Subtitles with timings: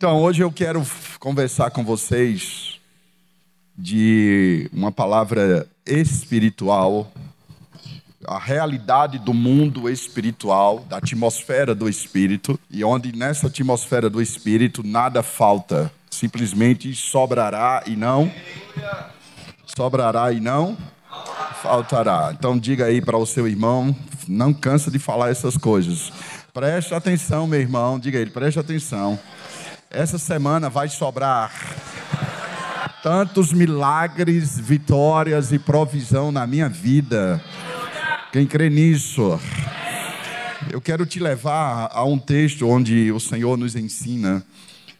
[0.00, 0.86] Então, hoje eu quero
[1.18, 2.78] conversar com vocês
[3.76, 7.10] de uma palavra espiritual,
[8.24, 14.86] a realidade do mundo espiritual, da atmosfera do espírito, e onde nessa atmosfera do espírito
[14.86, 18.30] nada falta, simplesmente sobrará e não
[19.76, 20.78] sobrará e não
[21.60, 22.32] faltará.
[22.38, 23.92] Então diga aí para o seu irmão,
[24.28, 26.12] não cansa de falar essas coisas.
[26.54, 29.18] Preste atenção, meu irmão, diga ele, preste atenção.
[29.90, 31.50] Essa semana vai sobrar
[33.02, 37.42] tantos milagres, vitórias e provisão na minha vida.
[38.30, 39.40] Quem crê nisso?
[40.70, 44.44] Eu quero te levar a um texto onde o Senhor nos ensina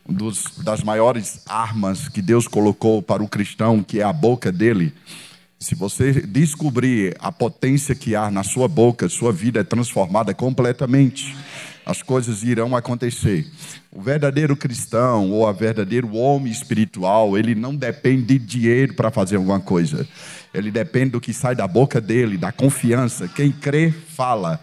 [0.08, 4.94] dos, das maiores armas que Deus colocou para o cristão, que é a boca dele.
[5.58, 11.36] Se você descobrir a potência que há na sua boca, sua vida é transformada completamente
[11.88, 13.46] as coisas irão acontecer.
[13.90, 19.36] O verdadeiro cristão ou a verdadeiro homem espiritual, ele não depende de dinheiro para fazer
[19.36, 20.06] alguma coisa.
[20.52, 23.26] Ele depende do que sai da boca dele, da confiança.
[23.26, 24.60] Quem crê, fala.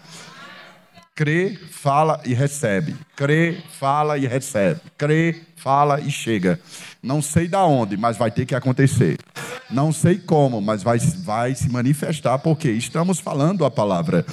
[1.15, 2.93] Crê, fala e recebe.
[3.15, 4.81] Crê, fala e recebe.
[4.97, 6.59] Crê, fala e chega.
[7.01, 9.17] Não sei da onde, mas vai ter que acontecer.
[9.71, 14.25] Não sei como, mas vai, vai se manifestar, porque estamos falando a palavra.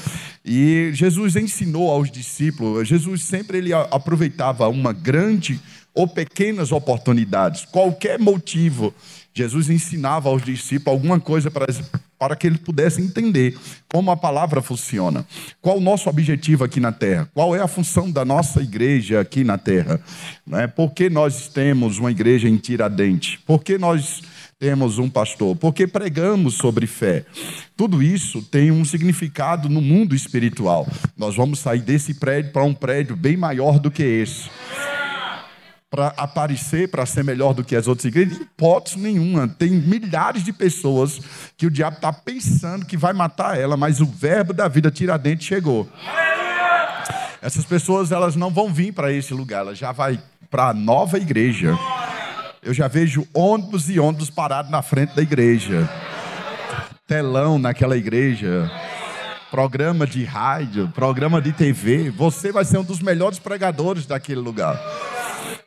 [0.45, 5.61] E Jesus ensinou aos discípulos, Jesus sempre ele aproveitava uma grande
[5.95, 8.93] ou pequenas oportunidades, qualquer motivo.
[9.33, 11.67] Jesus ensinava aos discípulos alguma coisa para,
[12.23, 13.59] para que eles pudessem entender
[13.93, 15.27] como a palavra funciona.
[15.61, 17.29] Qual o nosso objetivo aqui na terra?
[17.35, 20.01] Qual é a função da nossa igreja aqui na terra?
[20.47, 20.69] Não é?
[20.69, 23.41] Por que nós temos uma igreja em Tiradentes?
[23.45, 24.23] Por que nós
[24.57, 25.57] temos um pastor?
[25.57, 27.25] Porque pregamos sobre fé.
[27.77, 30.87] Tudo isso tem um significado no mundo espiritual.
[31.19, 34.49] Nós vamos sair desse prédio para um prédio bem maior do que esse.
[35.93, 39.47] Para aparecer, para ser melhor do que as outras igrejas, hipótese nenhuma.
[39.47, 41.21] Tem milhares de pessoas
[41.55, 45.45] que o diabo está pensando que vai matar ela, mas o verbo da vida tiradente
[45.45, 45.87] chegou.
[47.43, 50.19] Essas pessoas elas não vão vir para esse lugar, elas já vai
[50.51, 51.77] para a nova igreja.
[52.63, 55.87] Eu já vejo ônibus e ônibus parados na frente da igreja.
[57.07, 58.71] Telão naquela igreja.
[59.51, 62.09] Programa de rádio, programa de TV.
[62.11, 64.81] Você vai ser um dos melhores pregadores daquele lugar.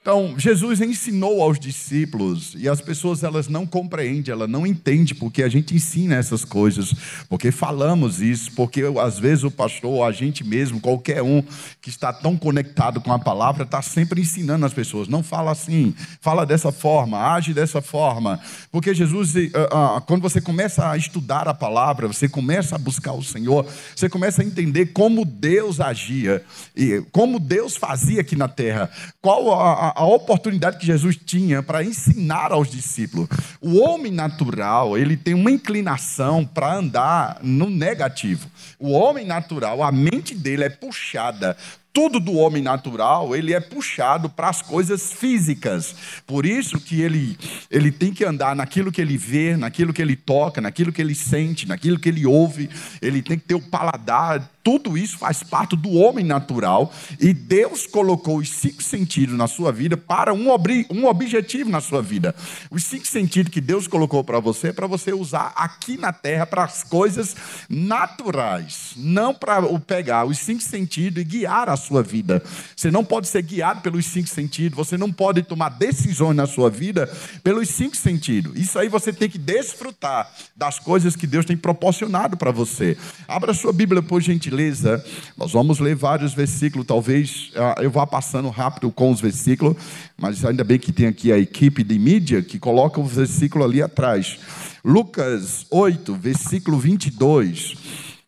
[0.06, 5.42] Então, Jesus ensinou aos discípulos e as pessoas elas não compreendem, elas não entendem porque
[5.42, 6.94] a gente ensina essas coisas,
[7.28, 11.42] porque falamos isso, porque às vezes o pastor, a gente mesmo, qualquer um
[11.82, 15.08] que está tão conectado com a palavra, está sempre ensinando as pessoas.
[15.08, 18.40] Não fala assim, fala dessa forma, age dessa forma,
[18.72, 23.14] porque Jesus, ah, ah, quando você começa a estudar a palavra, você começa a buscar
[23.14, 26.44] o Senhor, você começa a entender como Deus agia
[26.76, 28.88] e como Deus fazia aqui na terra,
[29.20, 33.28] qual a a, oportunidade que Jesus tinha para ensinar aos discípulos.
[33.62, 38.48] O homem natural, ele tem uma inclinação para andar no negativo.
[38.78, 41.56] O homem natural, a mente dele é puxada
[41.96, 45.96] tudo do homem natural, ele é puxado para as coisas físicas.
[46.28, 47.38] Por isso que ele,
[47.72, 51.16] ele tem que andar naquilo que ele vê, naquilo que ele toca, naquilo que ele
[51.16, 52.70] sente, naquilo que ele ouve.
[53.02, 57.86] Ele tem que ter o paladar tudo isso faz parte do homem natural e Deus
[57.86, 62.34] colocou os cinco sentidos na sua vida para um, ob um objetivo na sua vida.
[62.72, 66.48] Os cinco sentidos que Deus colocou para você é para você usar aqui na terra
[66.48, 67.36] para as coisas
[67.70, 72.42] naturais, não para pegar os cinco sentidos e guiar a sua vida.
[72.76, 76.72] Você não pode ser guiado pelos cinco sentidos, você não pode tomar decisões na sua
[76.72, 77.06] vida
[77.44, 78.60] pelos cinco sentidos.
[78.60, 82.98] Isso aí você tem que desfrutar das coisas que Deus tem proporcionado para você.
[83.28, 85.04] Abra sua Bíblia por gentileza gentileza,
[85.38, 89.76] nós vamos ler vários versículos, talvez ah, eu vá passando rápido com os versículos,
[90.18, 93.82] mas ainda bem que tem aqui a equipe de mídia que coloca o versículo ali
[93.82, 94.40] atrás.
[94.84, 97.76] Lucas 8, versículo 22.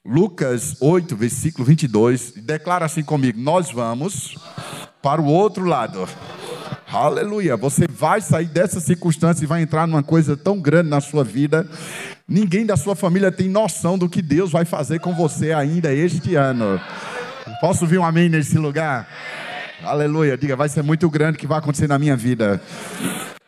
[0.06, 4.38] Lucas 8, versículo 22, declara assim comigo: Nós vamos
[5.02, 6.08] para o outro lado.
[6.90, 7.58] Aleluia.
[7.58, 11.70] Você vai sair dessa circunstância e vai entrar numa coisa tão grande na sua vida
[12.30, 16.36] Ninguém da sua família tem noção do que Deus vai fazer com você ainda este
[16.36, 16.78] ano.
[17.62, 19.08] Posso ouvir um amém nesse lugar?
[19.82, 20.38] Aleluia.
[20.38, 22.62] Diga, vai ser muito grande o que vai acontecer na minha vida.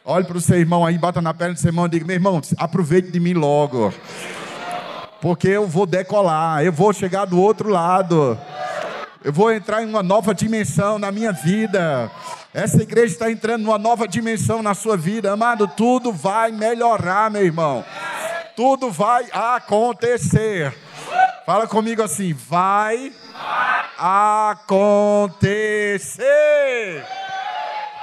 [0.05, 2.15] Olhe para o seu irmão aí, bata na perna do seu irmão e diga: meu
[2.15, 3.93] irmão, aproveite de mim logo.
[5.21, 8.39] Porque eu vou decolar, eu vou chegar do outro lado.
[9.21, 12.09] Eu vou entrar em uma nova dimensão na minha vida.
[12.53, 15.33] Essa igreja está entrando numa nova dimensão na sua vida.
[15.33, 17.83] Amado, tudo vai melhorar, meu irmão
[18.59, 20.77] tudo vai acontecer.
[21.45, 23.13] Fala comigo assim: vai
[23.97, 24.99] acontecer.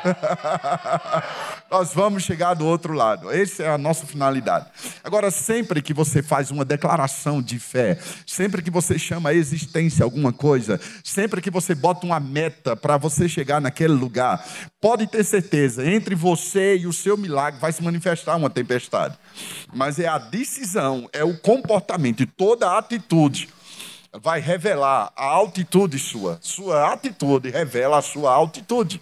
[1.70, 3.30] Nós vamos chegar do outro lado.
[3.30, 4.66] Essa é a nossa finalidade.
[5.02, 10.04] Agora, sempre que você faz uma declaração de fé, sempre que você chama a existência
[10.04, 14.44] alguma coisa, sempre que você bota uma meta para você chegar naquele lugar,
[14.80, 19.18] pode ter certeza, entre você e o seu milagre vai se manifestar uma tempestade.
[19.74, 23.48] Mas é a decisão, é o comportamento e toda a atitude
[24.20, 26.38] vai revelar a altitude sua.
[26.40, 29.00] Sua atitude revela a sua altitude.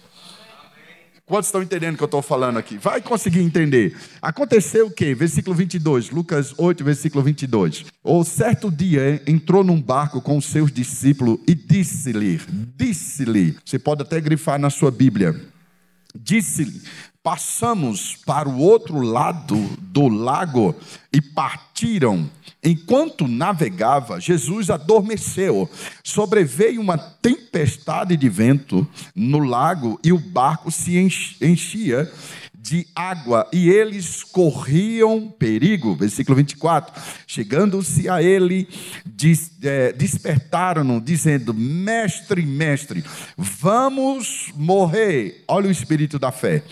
[1.27, 2.77] Quantos estão entendendo o que eu estou falando aqui?
[2.77, 3.97] Vai conseguir entender.
[4.21, 5.15] Aconteceu o quê?
[5.15, 7.85] Versículo 22, Lucas 8, versículo 22.
[8.03, 12.39] Ou certo dia entrou num barco com os seus discípulos e disse-lhe,
[12.77, 15.35] disse-lhe, você pode até grifar na sua Bíblia,
[16.15, 16.79] disse-lhe,
[17.25, 20.75] passamos para o outro lado do lago
[21.11, 22.29] e partiram.
[22.63, 25.67] Enquanto navegava, Jesus adormeceu.
[26.03, 30.99] Sobreveio uma tempestade de vento no lago e o barco se
[31.41, 32.11] enchia
[32.65, 35.95] de água e eles corriam perigo.
[35.95, 36.99] Versículo 24.
[37.27, 38.67] Chegando-se a ele,
[39.63, 43.05] é, despertaram-no, dizendo: Mestre, mestre,
[43.37, 45.43] vamos morrer.
[45.47, 46.63] Olha o espírito da fé.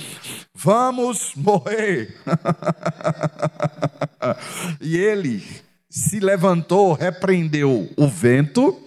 [0.55, 2.17] Vamos morrer.
[4.81, 5.43] e ele
[5.87, 8.81] se levantou, repreendeu o vento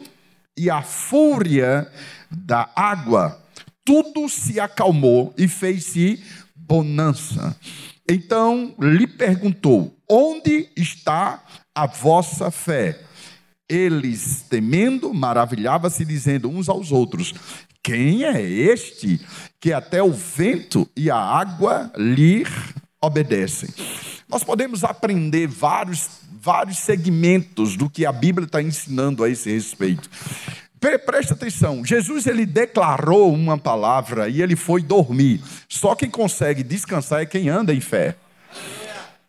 [0.58, 1.88] e a fúria
[2.28, 3.40] da água.
[3.84, 6.20] Tudo se acalmou e fez-se
[6.66, 7.56] bonança.
[8.08, 11.42] Então lhe perguntou: Onde está
[11.74, 13.00] a vossa fé?
[13.68, 17.34] Eles, temendo, maravilhavam-se, dizendo uns aos outros:
[17.82, 19.20] Quem é este
[19.60, 22.44] que até o vento e a água lhe
[23.02, 23.68] obedecem?
[24.28, 26.08] Nós podemos aprender vários,
[26.40, 30.08] vários segmentos do que a Bíblia está ensinando a esse respeito.
[30.78, 35.40] Presta atenção, Jesus ele declarou uma palavra e ele foi dormir.
[35.68, 38.16] Só quem consegue descansar é quem anda em fé.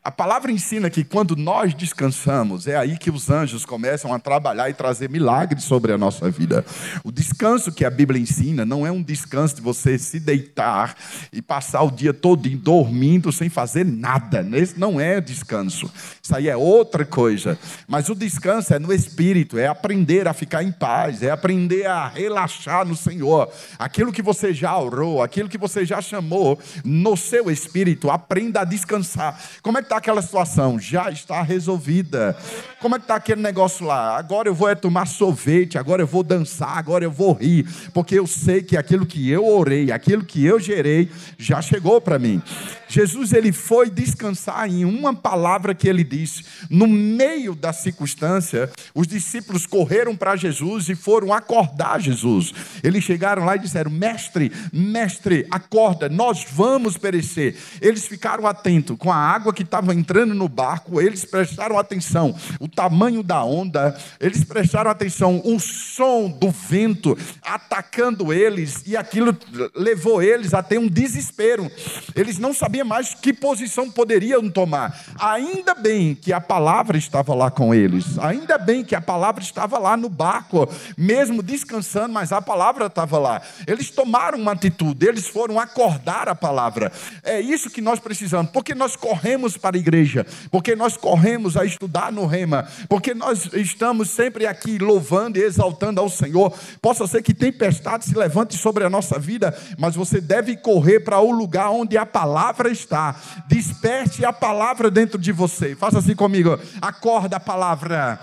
[0.07, 4.69] A palavra ensina que quando nós descansamos, é aí que os anjos começam a trabalhar
[4.69, 6.65] e trazer milagres sobre a nossa vida.
[7.03, 10.95] O descanso que a Bíblia ensina não é um descanso de você se deitar
[11.33, 14.47] e passar o dia todo dormindo sem fazer nada.
[14.53, 15.91] Esse não é descanso.
[16.23, 17.59] Isso aí é outra coisa.
[17.85, 22.07] Mas o descanso é no espírito, é aprender a ficar em paz, é aprender a
[22.07, 23.51] relaxar no Senhor.
[23.77, 28.63] Aquilo que você já orou, aquilo que você já chamou no seu espírito, aprenda a
[28.63, 29.37] descansar.
[29.61, 30.79] Como é que está aquela situação?
[30.79, 32.37] Já está resolvida.
[32.79, 34.17] Como é que está aquele negócio lá?
[34.17, 38.17] Agora eu vou é tomar sorvete, agora eu vou dançar, agora eu vou rir, porque
[38.17, 42.41] eu sei que aquilo que eu orei, aquilo que eu gerei, já chegou para mim.
[42.87, 46.45] Jesus ele foi descansar em uma palavra que ele disse.
[46.69, 52.53] No meio da circunstância, os discípulos correram para Jesus e foram acordar Jesus.
[52.83, 57.55] Eles chegaram lá e disseram: Mestre, mestre, acorda, nós vamos perecer.
[57.81, 62.67] Eles ficaram atentos com a água que estava entrando no barco, eles prestaram atenção, o
[62.67, 69.35] tamanho da onda, eles prestaram atenção, o som do vento atacando eles, e aquilo
[69.75, 71.69] levou eles a ter um desespero.
[72.15, 74.97] Eles não sabiam sabia mais que posição poderiam tomar.
[75.19, 78.19] Ainda bem que a palavra estava lá com eles.
[78.19, 83.17] Ainda bem que a palavra estava lá no barco, mesmo descansando, mas a palavra estava
[83.17, 83.41] lá.
[83.65, 86.91] Eles tomaram uma atitude, eles foram acordar a palavra.
[87.23, 91.65] É isso que nós precisamos, porque nós corremos para a igreja, porque nós corremos a
[91.65, 96.53] estudar no rema, porque nós estamos sempre aqui louvando e exaltando ao Senhor.
[96.81, 101.19] Possa ser que tempestade se levante sobre a nossa vida, mas você deve correr para
[101.19, 103.15] o lugar onde a palavra está.
[103.47, 105.75] Desperte a palavra dentro de você.
[105.75, 106.57] Faça assim comigo.
[106.81, 108.19] Acorda a palavra.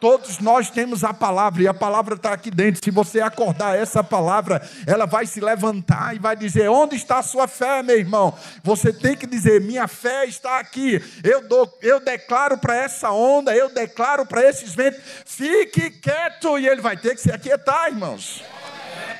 [0.00, 2.80] Todos nós temos a palavra e a palavra está aqui dentro.
[2.84, 7.22] Se você acordar essa palavra, ela vai se levantar e vai dizer: Onde está a
[7.22, 8.32] sua fé, meu irmão?
[8.62, 11.02] Você tem que dizer: Minha fé está aqui.
[11.24, 16.56] Eu, dou, eu declaro para essa onda, eu declaro para esses ventos: Fique quieto.
[16.60, 18.44] E ele vai ter que se aquietar, irmãos.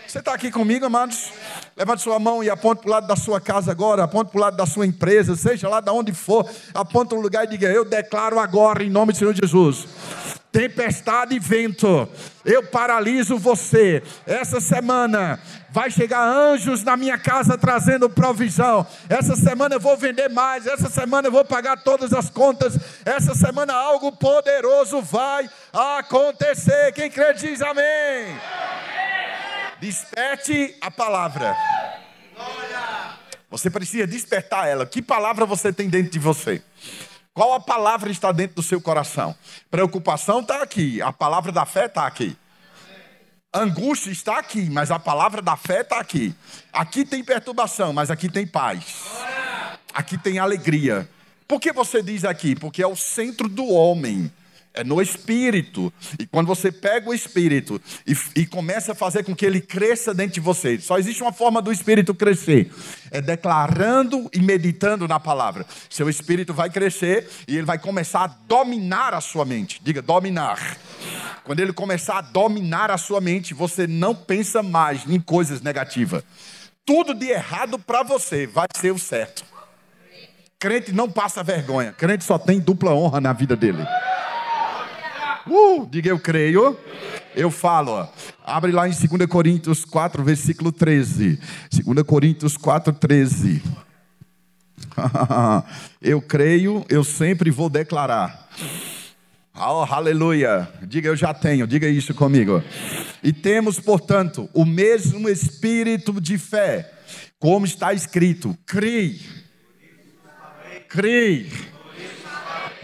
[0.07, 1.33] Você está aqui comigo, amados?
[1.77, 4.41] Levante sua mão e aponte para o lado da sua casa agora, aponte para o
[4.43, 7.85] lado da sua empresa, seja lá de onde for, aponte um lugar e diga: Eu
[7.85, 9.89] declaro agora, em nome do Senhor Jesus
[10.51, 12.09] tempestade e vento,
[12.45, 14.03] eu paraliso você.
[14.27, 15.39] Essa semana
[15.71, 18.87] vai chegar anjos na minha casa trazendo provisão.
[19.09, 20.67] Essa semana eu vou vender mais.
[20.67, 22.79] Essa semana eu vou pagar todas as contas.
[23.05, 26.93] Essa semana algo poderoso vai acontecer.
[26.93, 28.37] Quem crê diz amém.
[29.81, 31.55] Desperte a palavra.
[33.51, 34.85] Você precisa despertar ela.
[34.85, 36.63] Que palavra você tem dentro de você?
[37.39, 39.33] Qual a palavra está dentro do seu coração?
[39.71, 41.01] Preocupação está aqui.
[41.01, 42.37] A palavra da fé está aqui.
[43.55, 46.35] Angústia está aqui, mas a palavra da fé está aqui.
[46.73, 49.23] Aqui tem perturbação, mas aqui tem paz.
[49.95, 51.09] Aqui tem alegria.
[51.47, 52.57] Por que você diz aqui?
[52.57, 54.33] Porque é o centro do homem
[54.75, 55.93] é no espírito.
[56.19, 60.15] E quando você pega o espírito e, e, começa a fazer com que ele cresça
[60.15, 62.73] dentro de você, só existe uma forma do espírito crescer:
[63.11, 65.67] é declarando e meditando na palavra.
[65.91, 69.81] Seu espírito vai crescer e ele vai começar a dominar a sua mente.
[69.83, 70.77] Diga, dominar.
[71.45, 76.23] Quando ele começar a dominar a sua mente, você não pensa mais em coisas negativas.
[76.85, 79.45] Tudo de errado para você vai ser o certo.
[80.59, 81.93] Crente não passa vergonha.
[81.93, 83.87] Crente só tem dupla honra na vida dele.
[85.49, 86.77] Uh, diga eu creio.
[87.35, 88.09] Eu falo,
[88.45, 91.39] abre lá em 2 Coríntios 4, versículo 13.
[91.85, 93.63] 2 Coríntios 4, 13.
[96.03, 98.49] eu creio, eu sempre vou declarar.
[99.55, 100.69] Oh, aleluia.
[100.83, 102.63] Diga eu já tenho, diga isso comigo.
[103.23, 106.93] E temos, portanto, o mesmo espírito de fé,
[107.39, 109.21] como está escrito: crei.
[110.89, 111.51] Crei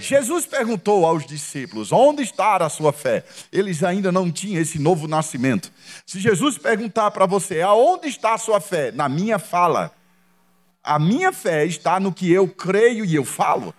[0.09, 3.25] Jesus perguntou aos discípulos: onde está a sua fé?
[3.53, 5.73] Eles ainda não tinham esse novo nascimento.
[6.05, 8.93] Se Jesus perguntar para você: aonde está a sua fé?
[8.93, 9.93] Na minha fala.
[10.83, 13.75] A minha fé está no que eu creio e eu falo.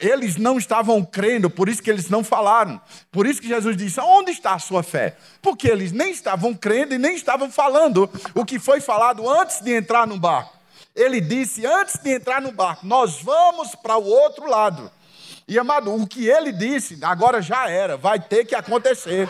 [0.00, 2.80] Eles não estavam crendo, por isso que eles não falaram.
[3.10, 5.16] Por isso que Jesus disse: Onde está a sua fé?
[5.40, 9.72] Porque eles nem estavam crendo e nem estavam falando o que foi falado antes de
[9.72, 10.56] entrar no barco.
[10.94, 14.90] Ele disse antes de entrar no barco: Nós vamos para o outro lado.
[15.46, 19.28] E amado, o que ele disse, agora já era, vai ter que acontecer.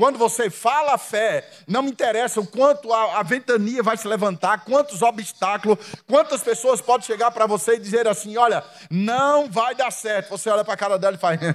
[0.00, 4.08] Quando você fala a fé, não me interessa o quanto a, a ventania vai se
[4.08, 9.74] levantar, quantos obstáculos, quantas pessoas podem chegar para você e dizer assim: olha, não vai
[9.74, 10.30] dar certo.
[10.30, 11.38] Você olha para a cara dela e faz.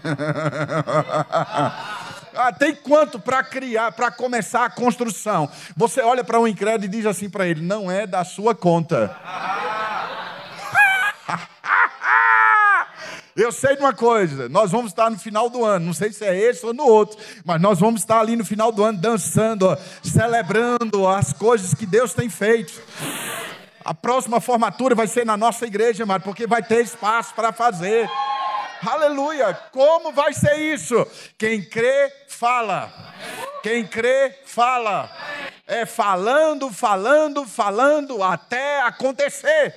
[2.36, 5.50] ah, tem quanto para criar, para começar a construção?
[5.76, 9.18] Você olha para um incrédulo e diz assim para ele: não é da sua conta.
[13.36, 16.24] Eu sei de uma coisa, nós vamos estar no final do ano, não sei se
[16.24, 19.68] é esse ou no outro, mas nós vamos estar ali no final do ano dançando,
[19.68, 22.82] ó, celebrando as coisas que Deus tem feito.
[23.84, 28.10] A próxima formatura vai ser na nossa igreja, mas porque vai ter espaço para fazer.
[28.88, 29.54] Aleluia!
[29.74, 31.06] Como vai ser isso?
[31.38, 32.90] Quem crê, fala.
[33.62, 35.12] Quem crê, fala.
[35.68, 39.76] É falando, falando, falando até acontecer.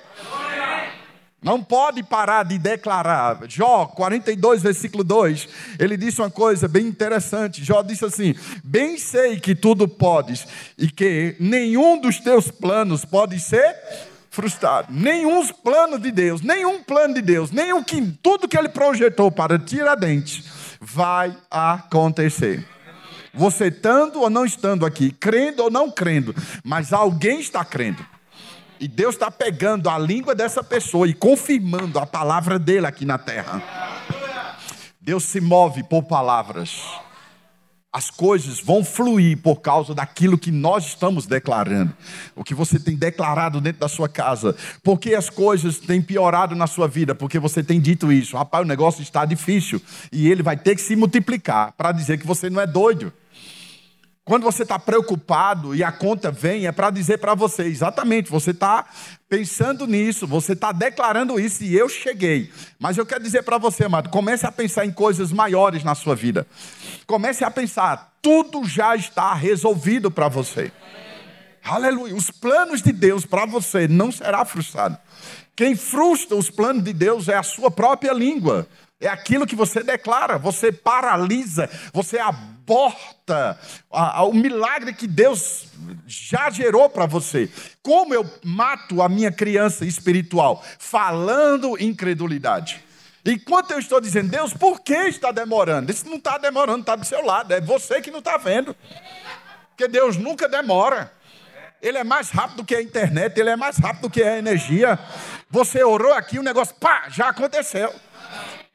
[1.41, 3.39] Não pode parar de declarar.
[3.47, 7.65] Jó 42, versículo 2, ele disse uma coisa bem interessante.
[7.65, 13.39] Jó disse assim: Bem sei que tudo podes e que nenhum dos teus planos pode
[13.39, 13.77] ser
[14.31, 14.89] frustrado.
[14.91, 19.59] Nenhum plano de Deus, nenhum plano de Deus, nenhum que tudo que ele projetou para
[19.61, 20.45] Tiradentes
[20.81, 22.67] vai acontecer.
[23.33, 28.05] Você estando ou não estando aqui, crendo ou não crendo, mas alguém está crendo.
[28.81, 33.19] E Deus está pegando a língua dessa pessoa e confirmando a palavra dele aqui na
[33.19, 33.63] terra.
[35.01, 36.83] Deus se move por palavras.
[37.91, 41.93] As coisas vão fluir por causa daquilo que nós estamos declarando.
[42.37, 44.55] O que você tem declarado dentro da sua casa.
[44.85, 47.15] Porque as coisas têm piorado na sua vida?
[47.15, 48.37] Porque você tem dito isso.
[48.37, 49.81] Rapaz, o negócio está difícil.
[50.13, 53.11] E ele vai ter que se multiplicar para dizer que você não é doido.
[54.29, 58.51] Quando você está preocupado e a conta vem, é para dizer para você, exatamente, você
[58.51, 58.85] está
[59.27, 62.53] pensando nisso, você está declarando isso e eu cheguei.
[62.79, 66.15] Mas eu quero dizer para você, amado, comece a pensar em coisas maiores na sua
[66.15, 66.47] vida.
[67.07, 70.71] Comece a pensar, tudo já está resolvido para você.
[71.65, 72.15] Aleluia.
[72.15, 74.99] Os planos de Deus para você não será frustrado.
[75.57, 78.69] Quem frustra os planos de Deus é a sua própria língua.
[79.01, 82.19] É aquilo que você declara, você paralisa, você
[82.69, 83.59] aborta
[84.27, 85.67] o milagre que Deus
[86.07, 87.51] já gerou para você.
[87.83, 90.63] Como eu mato a minha criança espiritual?
[90.79, 92.85] Falando incredulidade.
[93.25, 95.91] Enquanto eu estou dizendo, Deus, por que está demorando?
[95.91, 98.77] Isso não está demorando, está do seu lado, é você que não está vendo.
[99.71, 101.13] Porque Deus nunca demora.
[101.81, 104.99] Ele é mais rápido que a internet, ele é mais rápido que a energia.
[105.51, 107.95] Você orou aqui, o negócio, pá, já aconteceu.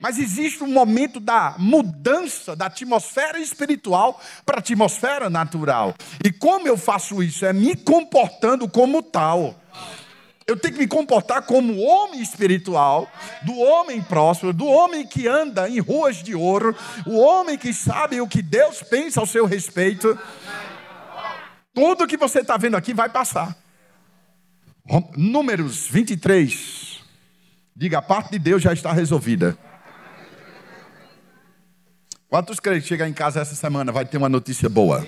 [0.04, 5.96] Mas existe um momento da mudança da atmosfera espiritual para a atmosfera natural.
[6.22, 7.46] E como eu faço isso?
[7.46, 9.56] É me comportando como tal.
[10.46, 13.10] Eu tenho que me comportar como homem espiritual,
[13.44, 16.76] do homem próspero, do homem que anda em ruas de ouro,
[17.08, 20.20] o homem que sabe o que Deus pensa ao seu respeito.
[21.74, 23.56] Tudo que você está vendo aqui vai passar.
[25.16, 27.00] Números 23.
[27.74, 29.58] Diga, a parte de Deus já está resolvida.
[32.34, 35.08] Quantos crentes chegar em casa essa semana vai ter uma notícia boa?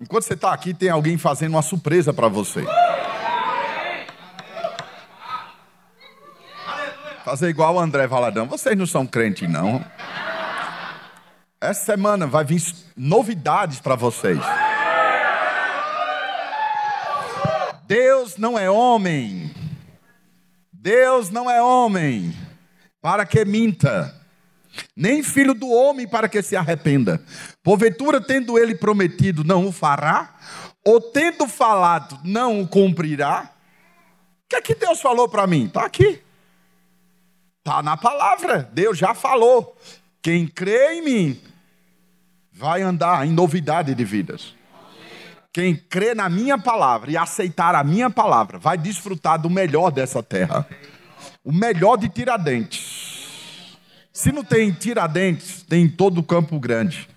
[0.00, 2.64] Enquanto você está aqui, tem alguém fazendo uma surpresa para você.
[7.24, 8.46] Fazer igual o André Valadão.
[8.46, 9.84] Vocês não são crentes, não.
[11.60, 12.62] Essa semana vai vir
[12.96, 14.38] novidades para vocês.
[17.88, 19.52] Deus não é homem.
[20.72, 22.32] Deus não é homem
[23.02, 24.23] para que minta,
[24.96, 27.22] nem filho do homem para que se arrependa.
[27.62, 30.34] Porventura, tendo ele prometido, não o fará,
[30.84, 33.50] ou tendo falado, não o cumprirá.
[34.44, 35.66] O que é que Deus falou para mim?
[35.66, 36.22] Está aqui.
[37.58, 38.68] Está na palavra.
[38.72, 39.76] Deus já falou.
[40.22, 41.40] Quem crê em mim
[42.52, 44.54] vai andar em novidade de vidas.
[45.52, 50.22] Quem crê na minha palavra e aceitar a minha palavra vai desfrutar do melhor dessa
[50.22, 50.66] terra.
[51.44, 52.83] O melhor de Tiradentes.
[54.14, 57.08] Se não tem Tiradentes, tem em todo o Campo Grande.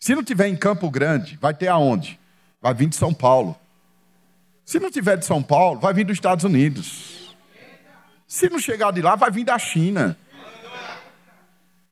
[0.00, 2.18] Se não tiver em Campo Grande, vai ter aonde?
[2.60, 3.56] Vai vir de São Paulo.
[4.64, 7.36] Se não tiver de São Paulo, vai vir dos Estados Unidos.
[8.26, 10.18] Se não chegar de lá, vai vir da China.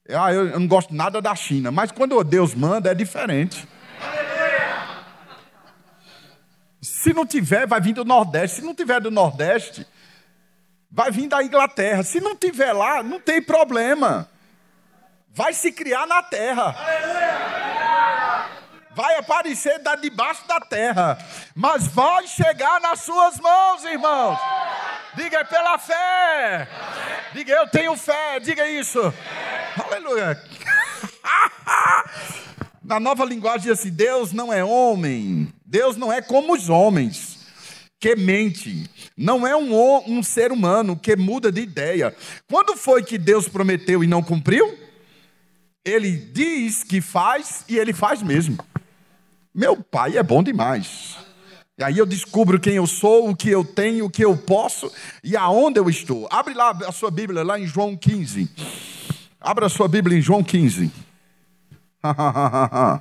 [0.09, 3.67] Ah, eu, não gosto nada da China, mas quando Deus manda é diferente.
[6.83, 8.57] Se não tiver, vai vir do Nordeste.
[8.57, 9.87] Se não tiver do Nordeste,
[10.91, 12.03] vai vir da Inglaterra.
[12.03, 14.29] Se não tiver lá, não tem problema.
[15.33, 16.75] Vai se criar na terra.
[18.95, 21.19] Vai aparecer da debaixo da terra,
[21.55, 24.39] mas vai chegar nas suas mãos, irmãos.
[25.15, 26.67] Diga é pela fé.
[27.35, 28.41] Diga eu tenho fé.
[28.41, 29.13] Diga isso.
[29.85, 30.43] Aleluia.
[32.83, 35.53] Na nova linguagem diz assim: Deus não é homem.
[35.65, 37.36] Deus não é como os homens
[37.99, 38.89] que mente.
[39.17, 42.15] Não é um, um ser humano que muda de ideia.
[42.49, 44.79] Quando foi que Deus prometeu e não cumpriu?
[45.85, 48.59] Ele diz que faz e ele faz mesmo.
[49.55, 51.17] Meu pai é bom demais.
[51.79, 54.91] E aí eu descubro quem eu sou, o que eu tenho, o que eu posso
[55.23, 56.27] e aonde eu estou.
[56.31, 58.51] Abre lá a sua Bíblia, lá em João 15.
[59.41, 60.91] Abra a sua Bíblia em João 15.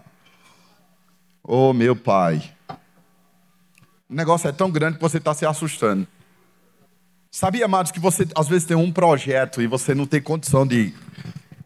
[1.43, 2.54] oh, meu pai.
[4.09, 6.07] O negócio é tão grande que você está se assustando.
[7.31, 10.93] Sabia, amados, que você às vezes tem um projeto e você não tem condição de,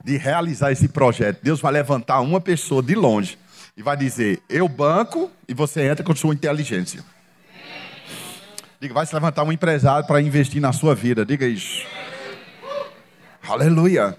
[0.04, 1.40] de realizar esse projeto.
[1.44, 3.38] Deus vai levantar uma pessoa de longe
[3.76, 7.04] e vai dizer: Eu banco, e você entra com sua inteligência.
[8.80, 11.26] Diga, vai se levantar um empresário para investir na sua vida.
[11.26, 11.86] Diga isso.
[13.48, 14.18] Aleluia.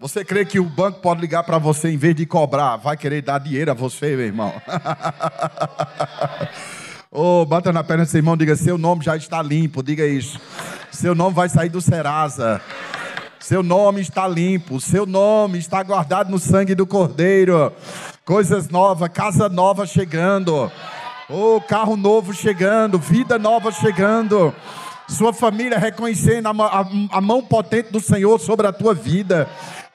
[0.00, 3.22] Você crê que o banco pode ligar para você em vez de cobrar, vai querer
[3.22, 4.52] dar dinheiro a você, meu irmão?
[7.14, 10.38] oh, bata na perna do seu irmão, diga: seu nome já está limpo, diga isso.
[10.90, 12.60] Seu nome vai sair do Serasa.
[13.38, 17.72] Seu nome está limpo, seu nome está guardado no sangue do Cordeiro.
[18.24, 20.70] Coisas novas, casa nova chegando.
[21.28, 24.54] Oh, carro novo chegando, vida nova chegando.
[25.08, 29.48] Sua família reconhecendo a, a, a mão potente do Senhor sobre a tua vida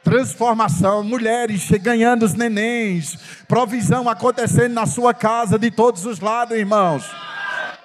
[0.04, 7.10] transformação, mulheres ganhando os nenéns, provisão acontecendo na sua casa de todos os lados, irmãos.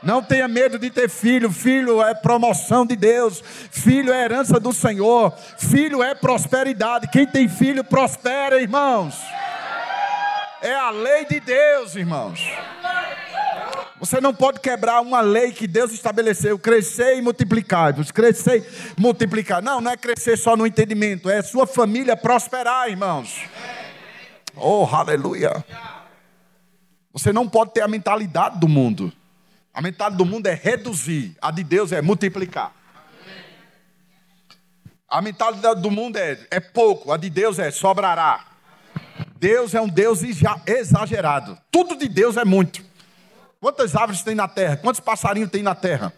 [0.05, 1.51] Não tenha medo de ter filho.
[1.51, 3.43] Filho é promoção de Deus.
[3.71, 5.33] Filho é herança do Senhor.
[5.57, 7.09] Filho é prosperidade.
[7.09, 9.19] Quem tem filho prospera, irmãos.
[10.61, 12.41] É a lei de Deus, irmãos.
[14.05, 17.95] Você não pode quebrar uma lei que Deus estabeleceu: crescer e multiplicar.
[18.13, 18.63] Crescer
[18.99, 19.63] e multiplicar.
[19.63, 23.41] Não, não é crescer só no entendimento, é sua família prosperar, irmãos.
[24.55, 25.65] Oh, aleluia.
[27.15, 29.11] Você não pode ter a mentalidade do mundo.
[29.73, 32.73] A mentalidade do mundo é reduzir, a de Deus é multiplicar.
[35.09, 38.45] A mentalidade do mundo é, é pouco, a de Deus é sobrará.
[39.37, 40.21] Deus é um Deus
[40.67, 41.57] exagerado.
[41.71, 42.93] Tudo de Deus é muito.
[43.65, 44.77] Quantas árvores tem na terra?
[44.77, 46.13] Quantos passarinhos tem na terra?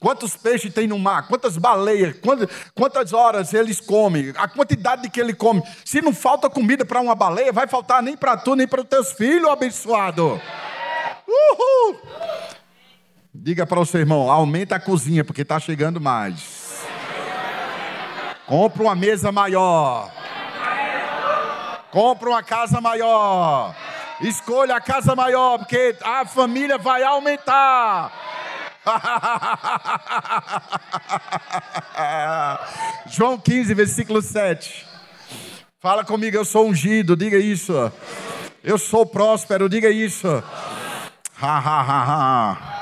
[0.00, 1.28] Quantos peixes tem no mar?
[1.28, 2.16] Quantas baleias?
[2.18, 4.32] Quantas, quantas horas eles comem?
[4.38, 5.62] A quantidade de que ele come.
[5.84, 8.86] Se não falta comida para uma baleia, vai faltar nem para tu, nem para os
[8.86, 10.40] teus filhos, abençoado.
[11.28, 12.00] Uhul!
[13.34, 16.86] Diga para o seu irmão, aumenta a cozinha, porque está chegando mais.
[18.46, 20.10] Compra uma mesa maior.
[21.90, 23.76] Compra uma casa maior.
[24.22, 28.12] Escolha a casa maior, porque a família vai aumentar.
[33.08, 34.86] João 15, versículo 7.
[35.80, 37.90] Fala comigo, eu sou ungido, diga isso.
[38.62, 40.28] Eu sou próspero, diga isso.
[41.40, 42.81] Ha, ha, ha, ha.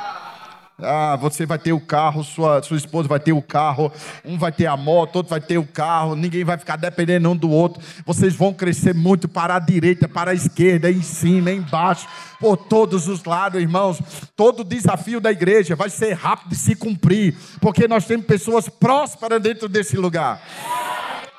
[0.82, 3.92] Ah, você vai ter o carro, sua, sua esposa vai ter o carro,
[4.24, 7.36] um vai ter a moto, outro vai ter o carro, ninguém vai ficar dependendo um
[7.36, 7.82] do outro.
[8.06, 12.06] Vocês vão crescer muito para a direita, para a esquerda, em cima, embaixo,
[12.38, 14.00] por todos os lados, irmãos.
[14.36, 19.42] Todo desafio da igreja vai ser rápido de se cumprir, porque nós temos pessoas prósperas
[19.42, 20.40] dentro desse lugar.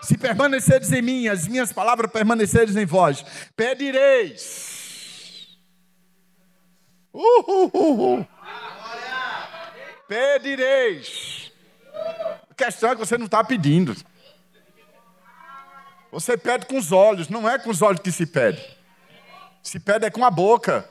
[0.02, 3.24] Se permaneceres em mim, as minhas palavras permaneceres em vós,
[3.56, 4.80] pedireis.
[7.14, 8.28] Uh, uh, uh, uh.
[10.12, 11.54] Pedireis.
[12.50, 13.96] A questão é que você não está pedindo.
[16.12, 18.62] Você pede com os olhos, não é com os olhos que se pede.
[19.64, 20.84] Se pede é com a boca.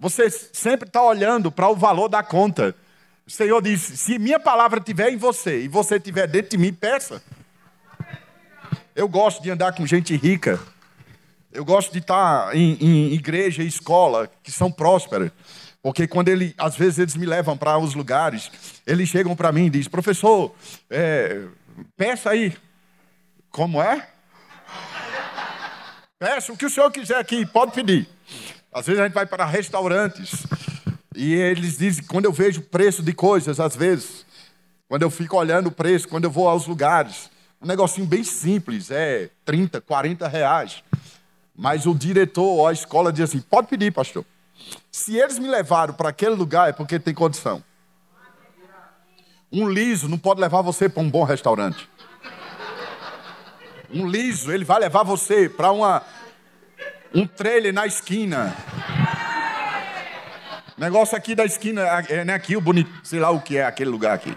[0.00, 2.74] Você sempre está olhando para o valor da conta.
[3.24, 6.72] O Senhor disse: se minha palavra estiver em você e você estiver dentro de mim,
[6.72, 7.22] peça.
[8.96, 10.58] Eu gosto de andar com gente rica.
[11.52, 15.30] Eu gosto de estar em, em igreja e escola que são prósperas.
[15.86, 18.50] Porque quando ele, às vezes eles me levam para os lugares,
[18.84, 20.52] eles chegam para mim e dizem, professor,
[20.90, 21.44] é,
[21.96, 22.56] peça aí.
[23.52, 24.08] Como é?
[26.18, 28.08] Peça o que o senhor quiser aqui, pode pedir.
[28.72, 30.44] Às vezes a gente vai para restaurantes
[31.14, 34.26] e eles dizem, quando eu vejo o preço de coisas, às vezes,
[34.88, 37.30] quando eu fico olhando o preço, quando eu vou aos lugares,
[37.62, 40.82] um negocinho bem simples, é 30, 40 reais.
[41.54, 44.24] Mas o diretor ou a escola diz assim: pode pedir, pastor.
[44.90, 47.62] Se eles me levaram para aquele lugar é porque tem condição.
[49.52, 51.88] Um liso não pode levar você para um bom restaurante.
[53.90, 56.02] Um liso, ele vai levar você para uma
[57.14, 58.54] um trailer na esquina.
[60.76, 63.88] Negócio aqui da esquina, é né, aqui o bonito, sei lá o que é aquele
[63.88, 64.36] lugar aqui.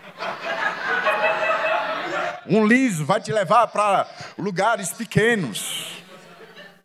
[2.46, 6.02] Um liso vai te levar para lugares pequenos.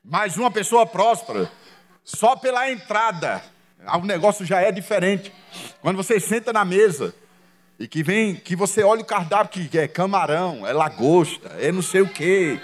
[0.04, 1.50] Mas uma pessoa próspera
[2.04, 3.42] só pela entrada,
[3.94, 5.32] o negócio já é diferente.
[5.80, 7.14] Quando você senta na mesa
[7.78, 11.82] e que vem, que você olha o cardápio que é camarão, é lagosta, é não
[11.82, 12.60] sei o quê,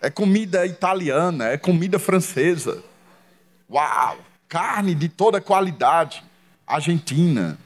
[0.00, 2.82] é comida italiana, é comida francesa.
[3.68, 4.18] Uau!
[4.48, 6.22] Carne de toda qualidade,
[6.66, 7.58] argentina.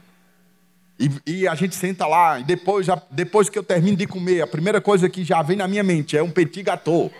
[0.99, 4.47] E, e, a gente senta lá, e depois, depois que eu termino de comer, a
[4.47, 7.11] primeira coisa que já vem na minha mente é um petit gâteau.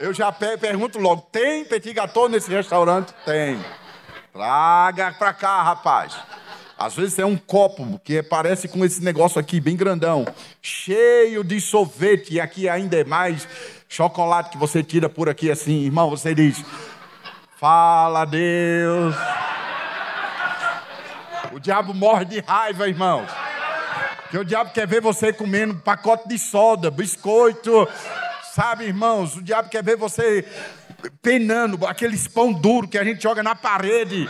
[0.00, 3.12] Eu já pergunto logo: tem petit gâteau nesse restaurante?
[3.26, 3.62] Tem.
[4.32, 6.16] Traga pra cá, rapaz.
[6.78, 10.24] Às vezes é um copo que parece com esse negócio aqui, bem grandão,
[10.62, 13.46] cheio de sorvete, e aqui ainda é mais
[13.86, 16.08] chocolate que você tira por aqui assim, irmão.
[16.08, 16.64] Você diz:
[17.58, 19.14] Fala, Deus.
[21.52, 23.28] O diabo morre de raiva, irmãos.
[24.30, 27.86] Que o diabo quer ver você comendo pacote de soda, biscoito,
[28.54, 30.44] Sabe, irmãos, o diabo quer ver você
[31.22, 34.28] penando aqueles pão duro que a gente joga na parede.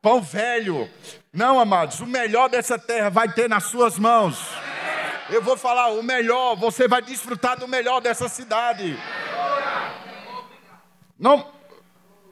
[0.00, 0.88] Pão velho.
[1.30, 4.38] Não, amados, o melhor dessa terra vai ter nas suas mãos.
[5.28, 8.98] Eu vou falar o melhor, você vai desfrutar do melhor dessa cidade.
[11.18, 11.46] Não,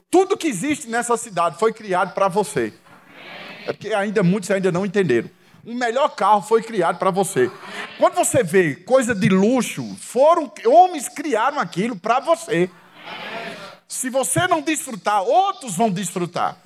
[0.09, 2.73] tudo que existe nessa cidade foi criado para você.
[3.67, 5.29] É porque ainda muitos ainda não entenderam.
[5.65, 7.49] O melhor carro foi criado para você.
[7.97, 12.69] Quando você vê coisa de luxo, foram homens criaram aquilo para você.
[13.87, 16.57] Se você não desfrutar, outros vão desfrutar.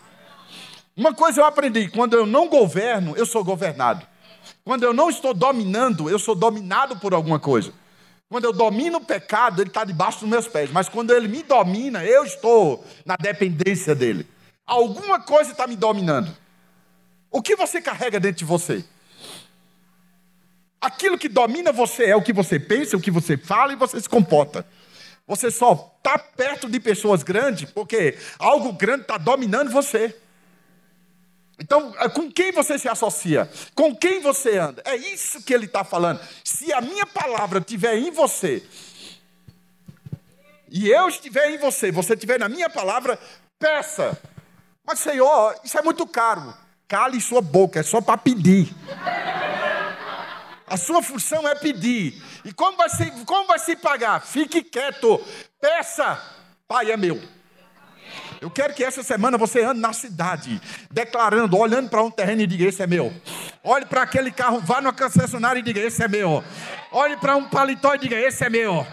[0.95, 4.03] Uma coisa eu aprendi: quando eu não governo, eu sou governado.
[4.65, 7.71] Quando eu não estou dominando, eu sou dominado por alguma coisa.
[8.29, 10.71] Quando eu domino o pecado, ele está debaixo dos meus pés.
[10.71, 14.27] Mas quando ele me domina, eu estou na dependência dele.
[14.65, 16.35] Alguma coisa está me dominando.
[17.37, 18.83] O que você carrega dentro de você?
[20.81, 24.01] Aquilo que domina você é o que você pensa, o que você fala e você
[24.01, 24.65] se comporta.
[25.27, 30.17] Você só está perto de pessoas grandes porque algo grande está dominando você.
[31.59, 33.47] Então, é, com quem você se associa?
[33.75, 34.81] Com quem você anda?
[34.83, 36.19] É isso que ele está falando.
[36.43, 38.63] Se a minha palavra estiver em você,
[40.71, 43.19] e eu estiver em você, você estiver na minha palavra,
[43.59, 44.19] peça.
[44.83, 46.65] Mas, Senhor, isso é muito caro.
[46.87, 48.73] Cale sua boca, é só para pedir.
[50.65, 52.21] A sua função é pedir.
[52.45, 54.21] E como vai, se, como vai se pagar?
[54.21, 55.19] Fique quieto.
[55.59, 56.21] Peça.
[56.67, 57.21] Pai é meu.
[58.39, 62.47] Eu quero que essa semana você ande na cidade, declarando, olhando para um terreno e
[62.47, 63.11] diga: Esse é meu.
[63.63, 66.43] Olhe para aquele carro, vá no concessionário e diga: Esse é meu.
[66.91, 68.85] Olhe para um paletó e diga: Esse é meu.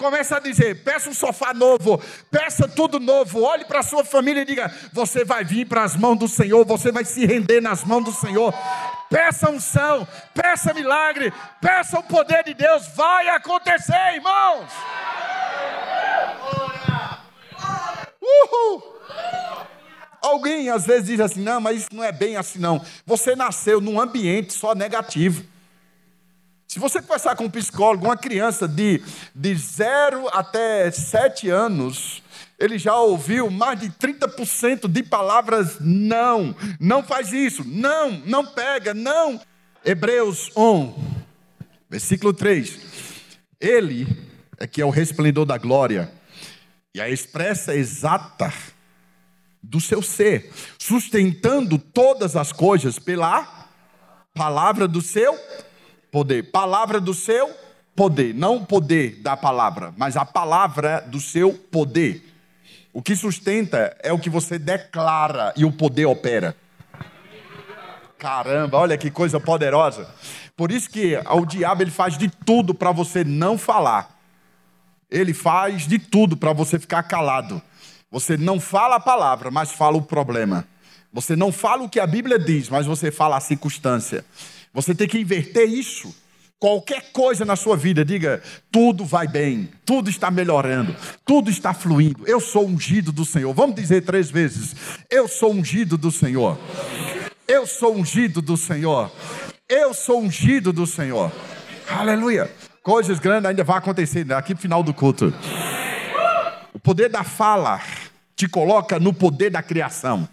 [0.00, 3.42] Começa a dizer: peça um sofá novo, peça tudo novo.
[3.42, 6.64] Olhe para a sua família e diga: Você vai vir para as mãos do Senhor,
[6.64, 8.54] você vai se render nas mãos do Senhor.
[9.10, 12.86] Peça unção, peça milagre, peça o poder de Deus.
[12.96, 14.72] Vai acontecer, irmãos.
[18.22, 18.89] Uhul.
[20.22, 22.84] Alguém às vezes diz assim: não, mas isso não é bem assim, não.
[23.06, 25.44] Você nasceu num ambiente só negativo.
[26.68, 29.02] Se você conversar com um psicólogo, uma criança de,
[29.34, 32.22] de 0 até 7 anos,
[32.60, 36.54] ele já ouviu mais de 30% de palavras não.
[36.78, 39.40] Não faz isso, não, não pega, não.
[39.84, 40.94] Hebreus 1,
[41.88, 42.78] versículo 3.
[43.60, 44.06] Ele
[44.58, 46.12] é que é o resplendor da glória
[46.94, 48.52] e a expressa exata
[49.62, 53.68] do seu ser, sustentando todas as coisas pela
[54.34, 55.38] palavra do seu
[56.10, 56.50] poder.
[56.50, 57.50] Palavra do seu
[57.94, 62.26] poder, não o poder da palavra, mas a palavra do seu poder.
[62.92, 66.56] O que sustenta é o que você declara e o poder opera.
[68.18, 70.08] Caramba, olha que coisa poderosa.
[70.56, 74.18] Por isso que o diabo ele faz de tudo para você não falar.
[75.10, 77.62] Ele faz de tudo para você ficar calado.
[78.10, 80.66] Você não fala a palavra, mas fala o problema.
[81.12, 84.24] Você não fala o que a Bíblia diz, mas você fala a circunstância.
[84.72, 86.14] Você tem que inverter isso.
[86.58, 90.94] Qualquer coisa na sua vida, diga: tudo vai bem, tudo está melhorando,
[91.24, 92.22] tudo está fluindo.
[92.26, 93.52] Eu sou ungido do Senhor.
[93.54, 94.76] Vamos dizer três vezes:
[95.08, 96.58] Eu sou ungido do Senhor.
[97.48, 99.10] Eu sou ungido do Senhor.
[99.68, 101.32] Eu sou ungido do Senhor.
[101.88, 102.50] Aleluia.
[102.82, 104.34] Coisas grandes ainda vão acontecer né?
[104.34, 105.32] aqui no final do culto.
[106.80, 107.78] O poder da fala
[108.34, 110.26] te coloca no poder da criação.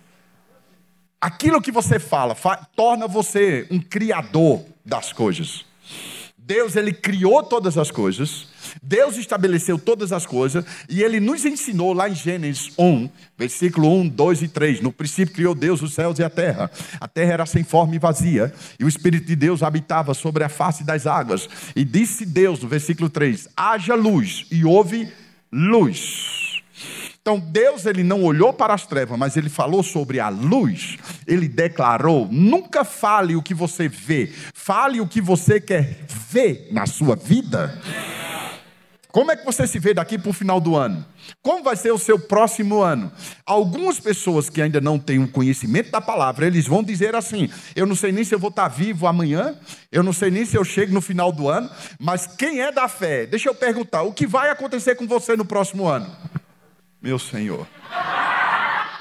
[1.19, 2.38] Aquilo que você fala
[2.73, 5.65] torna você um criador das coisas.
[6.38, 8.47] Deus ele criou todas as coisas,
[8.81, 14.07] Deus estabeleceu todas as coisas e ele nos ensinou lá em Gênesis 1, versículo 1,
[14.07, 14.79] 2 e 3.
[14.79, 16.71] No princípio criou Deus os céus e a terra.
[17.01, 20.49] A terra era sem forma e vazia, e o Espírito de Deus habitava sobre a
[20.49, 21.49] face das águas.
[21.75, 25.26] E disse Deus, no versículo 3: haja luz, e houve luz.
[27.21, 30.97] Então Deus ele não olhou para as trevas, mas ele falou sobre a luz.
[31.27, 36.86] Ele declarou: nunca fale o que você vê, fale o que você quer ver na
[36.86, 37.81] sua vida.
[39.17, 41.03] Como é que você se vê daqui para o final do ano?
[41.41, 43.12] Como vai ser o seu próximo ano?
[43.47, 47.88] Algumas pessoas que ainda não têm um conhecimento da palavra, eles vão dizer assim: eu
[47.88, 49.58] não sei nem se eu vou estar vivo amanhã,
[49.91, 51.67] eu não sei nem se eu chego no final do ano,
[51.99, 55.45] mas quem é da fé, deixa eu perguntar: o que vai acontecer com você no
[55.45, 56.15] próximo ano?
[57.01, 57.65] Meu Senhor.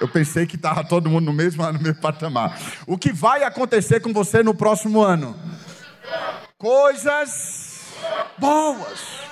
[0.01, 2.59] Eu pensei que estava todo mundo no mesmo, no mesmo patamar.
[2.87, 5.37] O que vai acontecer com você no próximo ano?
[6.57, 7.85] Coisas
[8.39, 9.27] boas.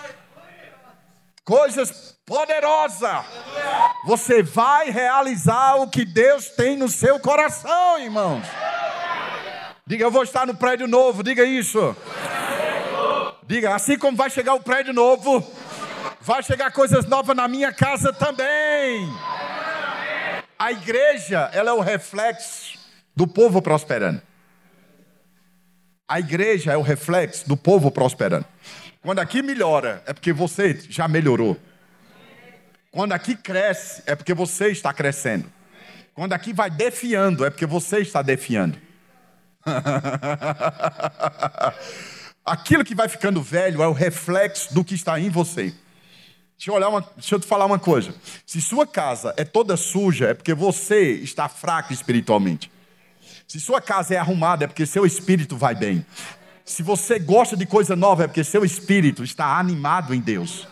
[1.44, 3.24] Coisas poderosas.
[4.06, 8.44] Você vai realizar o que Deus tem no seu coração, irmãos.
[9.86, 11.22] Diga, eu vou estar no prédio novo.
[11.22, 11.94] Diga isso.
[13.46, 15.44] Diga, assim como vai chegar o prédio novo
[16.24, 19.06] Vai chegar coisas novas na minha casa também.
[20.58, 22.78] A igreja, ela é o reflexo
[23.14, 24.22] do povo prosperando.
[26.06, 28.44] A igreja é o reflexo do povo prosperando.
[29.00, 31.58] Quando aqui melhora, é porque você já melhorou.
[32.90, 35.50] Quando aqui cresce, é porque você está crescendo.
[36.14, 38.78] Quando aqui vai defiando, é porque você está defiando.
[42.44, 45.74] Aquilo que vai ficando velho é o reflexo do que está em você.
[46.56, 48.14] Deixa eu, olhar uma, deixa eu te falar uma coisa.
[48.46, 52.70] Se sua casa é toda suja, é porque você está fraco espiritualmente.
[53.54, 56.04] Se sua casa é arrumada, é porque seu espírito vai bem.
[56.64, 60.66] Se você gosta de coisa nova, é porque seu espírito está animado em Deus.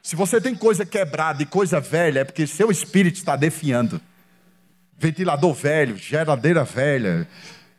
[0.00, 4.00] Se você tem coisa quebrada e coisa velha, é porque seu espírito está defiando.
[4.96, 7.26] Ventilador velho, geladeira velha,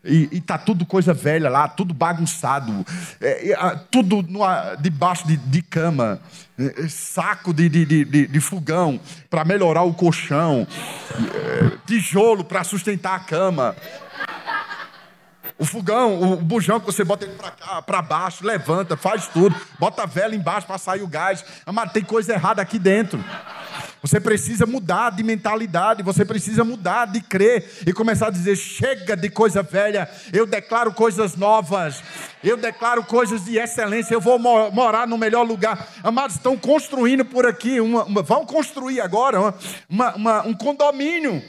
[0.03, 2.85] e, e tá tudo coisa velha lá, tudo bagunçado,
[3.21, 4.25] é, é, tudo
[4.79, 6.19] debaixo de, de cama,
[6.59, 10.67] é, é, saco de, de, de, de fogão para melhorar o colchão,
[11.11, 13.73] é, tijolo para sustentar a cama.
[15.59, 20.03] O fogão, o bujão que você bota ele para cá, baixo, levanta, faz tudo, bota
[20.03, 21.43] a vela embaixo para sair o gás.
[21.65, 23.23] Mas tem coisa errada aqui dentro.
[24.01, 29.17] Você precisa mudar de mentalidade, você precisa mudar de crer e começar a dizer: chega
[29.17, 32.03] de coisa velha, eu declaro coisas novas,
[32.43, 35.87] eu declaro coisas de excelência, eu vou morar no melhor lugar.
[36.03, 39.53] Amados, estão construindo por aqui, uma, uma, vão construir agora
[39.89, 41.43] uma, uma, um condomínio.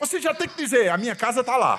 [0.00, 1.78] Você já tem que dizer: a minha casa está lá.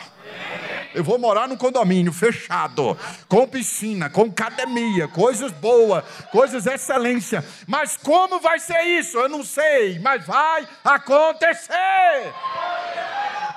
[0.93, 2.97] Eu vou morar num condomínio fechado,
[3.27, 7.45] com piscina, com academia, coisas boas, coisas excelência.
[7.67, 9.17] Mas como vai ser isso?
[9.17, 12.33] Eu não sei, mas vai acontecer.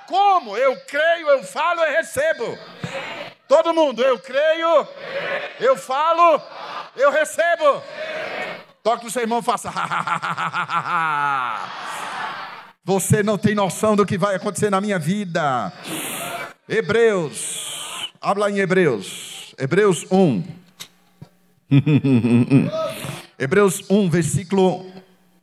[0.07, 0.57] Como?
[0.57, 2.59] Eu creio, eu falo, eu recebo.
[3.49, 4.87] Todo mundo, eu creio,
[5.59, 6.41] eu falo,
[6.97, 7.83] eu recebo.
[8.83, 9.73] Toque no seu irmão e faça.
[12.85, 15.73] Você não tem noção do que vai acontecer na minha vida.
[16.69, 20.45] Hebreus, habla em Hebreus, Hebreus 1.
[23.37, 24.87] Hebreus 1, versículo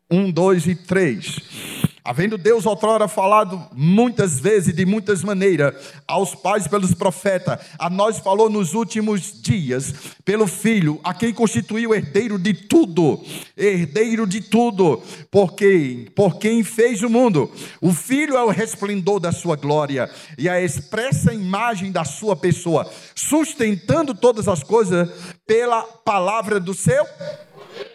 [0.10, 1.89] 1, 2 e 3.
[2.10, 5.76] Havendo Deus outrora falado muitas vezes, de muitas maneiras,
[6.08, 9.94] aos pais pelos profetas, a nós falou nos últimos dias,
[10.26, 13.24] pelo Filho, a quem constituiu herdeiro de tudo,
[13.56, 17.48] herdeiro de tudo, por quem, por quem fez o mundo.
[17.80, 22.92] O Filho é o resplendor da sua glória e a expressa imagem da sua pessoa,
[23.14, 25.12] sustentando todas as coisas
[25.46, 27.06] pela palavra do seu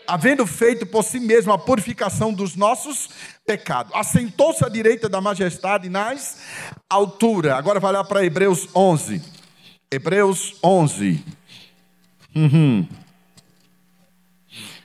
[0.07, 3.11] havendo feito por si mesmo a purificação dos nossos
[3.47, 3.93] pecados.
[3.95, 6.39] Assentou-se à direita da majestade nas
[6.89, 7.53] alturas.
[7.53, 9.23] Agora vai lá para Hebreus 11.
[9.91, 11.25] Hebreus 11.
[12.35, 12.89] Uhum.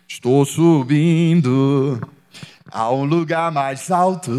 [0.07, 1.99] Estou subindo
[2.71, 4.31] a um lugar mais alto.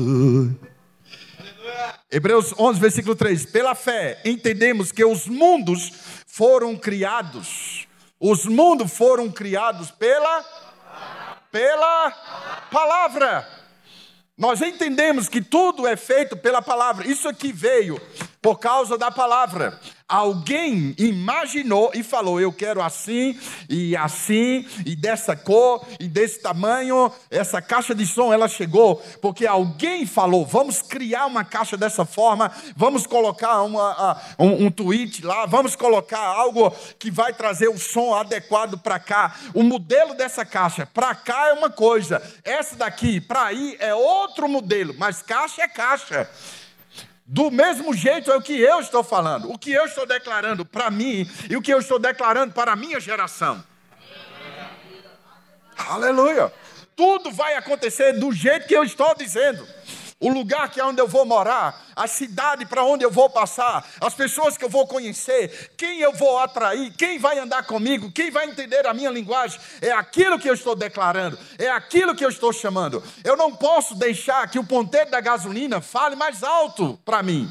[2.10, 3.46] Hebreus 11, versículo 3.
[3.46, 5.92] Pela fé, entendemos que os mundos
[6.26, 7.79] foram criados.
[8.20, 10.44] Os mundos foram criados pela
[11.50, 12.12] pela
[12.70, 13.48] palavra.
[14.36, 17.06] Nós entendemos que tudo é feito pela palavra.
[17.06, 18.00] Isso aqui veio
[18.40, 19.78] por causa da palavra.
[20.10, 27.12] Alguém imaginou e falou: Eu quero assim, e assim, e dessa cor, e desse tamanho.
[27.30, 32.50] Essa caixa de som ela chegou porque alguém falou: Vamos criar uma caixa dessa forma,
[32.76, 38.12] vamos colocar uma, um, um tweet lá, vamos colocar algo que vai trazer o som
[38.12, 39.36] adequado para cá.
[39.54, 44.48] O modelo dessa caixa, para cá é uma coisa, essa daqui, para aí é outro
[44.48, 46.28] modelo, mas caixa é caixa.
[47.32, 50.90] Do mesmo jeito é o que eu estou falando, o que eu estou declarando para
[50.90, 53.62] mim e o que eu estou declarando para a minha geração.
[55.78, 56.52] Aleluia.
[56.96, 59.64] Tudo vai acontecer do jeito que eu estou dizendo
[60.20, 63.88] o lugar que é onde eu vou morar, a cidade para onde eu vou passar,
[64.00, 68.30] as pessoas que eu vou conhecer, quem eu vou atrair, quem vai andar comigo, quem
[68.30, 72.28] vai entender a minha linguagem, é aquilo que eu estou declarando, é aquilo que eu
[72.28, 73.02] estou chamando.
[73.24, 77.50] Eu não posso deixar que o ponteiro da gasolina fale mais alto para mim.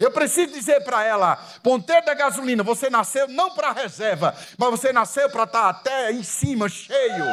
[0.00, 4.90] Eu preciso dizer para ela, ponteiro da gasolina, você nasceu não para reserva, mas você
[4.90, 7.24] nasceu para estar até em cima, cheio.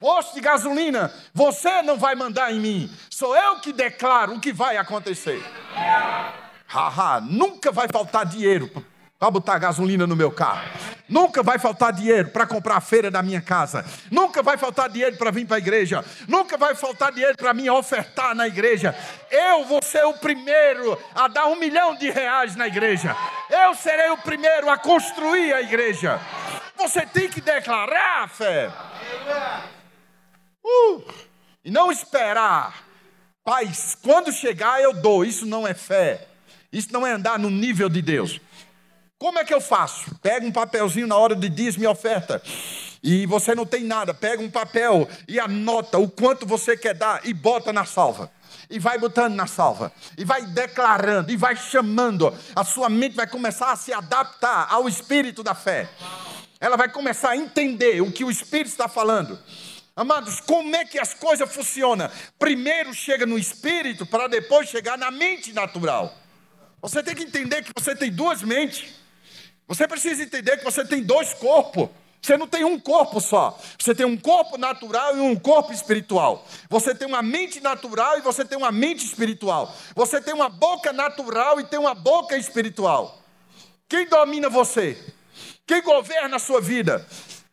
[0.00, 2.90] Posto de gasolina, você não vai mandar em mim.
[3.10, 5.42] Sou eu que declaro o que vai acontecer.
[6.68, 8.70] Haha, nunca vai faltar dinheiro
[9.18, 10.62] para botar gasolina no meu carro.
[11.08, 13.84] Nunca vai faltar dinheiro para comprar a feira da minha casa.
[14.08, 16.04] Nunca vai faltar dinheiro para vir para a igreja.
[16.28, 18.94] Nunca vai faltar dinheiro para mim ofertar na igreja.
[19.28, 23.16] Eu vou ser o primeiro a dar um milhão de reais na igreja.
[23.50, 26.20] Eu serei o primeiro a construir a igreja.
[26.76, 28.70] Você tem que declarar a fé.
[30.68, 31.04] Uh,
[31.64, 32.84] e não esperar.
[33.42, 33.70] Pai,
[34.02, 35.24] quando chegar eu dou.
[35.24, 36.26] Isso não é fé.
[36.70, 38.40] Isso não é andar no nível de Deus.
[39.18, 40.14] Como é que eu faço?
[40.22, 42.42] Pega um papelzinho na hora de diz minha oferta.
[43.02, 47.24] E você não tem nada, pega um papel e anota o quanto você quer dar
[47.24, 48.30] e bota na salva.
[48.70, 52.34] E vai botando na salva, e vai declarando, e vai chamando.
[52.54, 55.88] A sua mente vai começar a se adaptar ao espírito da fé.
[56.60, 59.38] Ela vai começar a entender o que o espírito está falando.
[59.98, 62.08] Amados, como é que as coisas funcionam?
[62.38, 66.16] Primeiro chega no espírito para depois chegar na mente natural.
[66.80, 68.94] Você tem que entender que você tem duas mentes.
[69.66, 71.88] Você precisa entender que você tem dois corpos.
[72.22, 73.58] Você não tem um corpo só.
[73.76, 76.46] Você tem um corpo natural e um corpo espiritual.
[76.70, 79.74] Você tem uma mente natural e você tem uma mente espiritual.
[79.96, 83.20] Você tem uma boca natural e tem uma boca espiritual.
[83.88, 84.96] Quem domina você?
[85.66, 87.04] Quem governa a sua vida?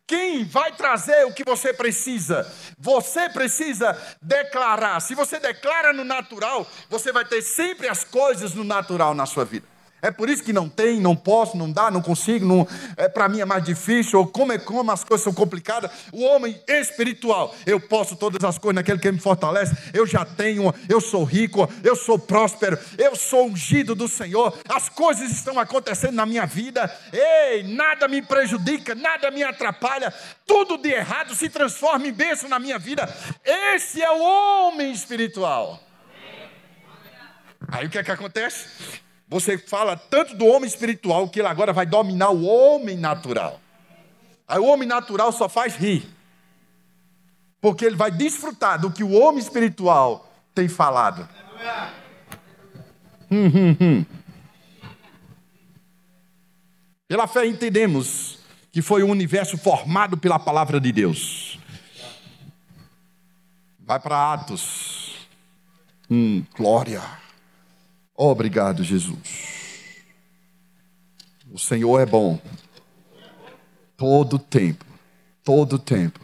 [0.06, 2.50] Quem vai trazer o que você precisa?
[2.78, 5.00] Você precisa declarar.
[5.00, 9.44] Se você declara no natural, você vai ter sempre as coisas no natural na sua
[9.44, 9.75] vida.
[10.02, 13.28] É por isso que não tem, não posso, não dá, não consigo, não, é, para
[13.28, 15.90] mim é mais difícil, ou como é como as coisas são complicadas.
[16.12, 20.72] O homem espiritual, eu posso todas as coisas naquele que me fortalece, eu já tenho,
[20.88, 26.14] eu sou rico, eu sou próspero, eu sou ungido do Senhor, as coisas estão acontecendo
[26.14, 30.12] na minha vida, ei, nada me prejudica, nada me atrapalha,
[30.46, 33.08] tudo de errado se transforma em bênção na minha vida.
[33.44, 35.80] Esse é o homem espiritual.
[37.68, 39.05] Aí o que é que acontece?
[39.28, 43.60] Você fala tanto do homem espiritual que ele agora vai dominar o homem natural.
[44.46, 46.08] Aí o homem natural só faz rir.
[47.60, 51.28] Porque ele vai desfrutar do que o homem espiritual tem falado.
[53.30, 54.04] Hum, hum, hum.
[57.08, 58.38] Pela fé entendemos
[58.70, 61.58] que foi o um universo formado pela palavra de Deus.
[63.80, 65.26] Vai para Atos.
[66.10, 67.02] Hum, glória.
[68.16, 69.18] Obrigado, Jesus.
[71.52, 72.40] O Senhor é bom.
[73.96, 74.84] Todo tempo,
[75.44, 76.20] todo tempo,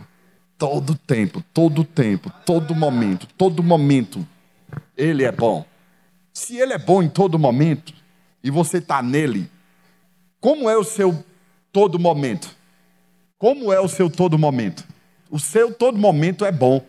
[0.59, 4.27] todo tempo, todo tempo, todo momento, todo momento,
[4.97, 5.65] Ele é bom.
[6.33, 7.93] Se Ele é bom em todo momento
[8.43, 9.51] e você está nele,
[10.41, 11.25] como é o seu
[11.73, 12.55] todo momento?
[13.39, 14.85] Como é o seu todo momento?
[15.31, 16.85] O seu todo momento é bom.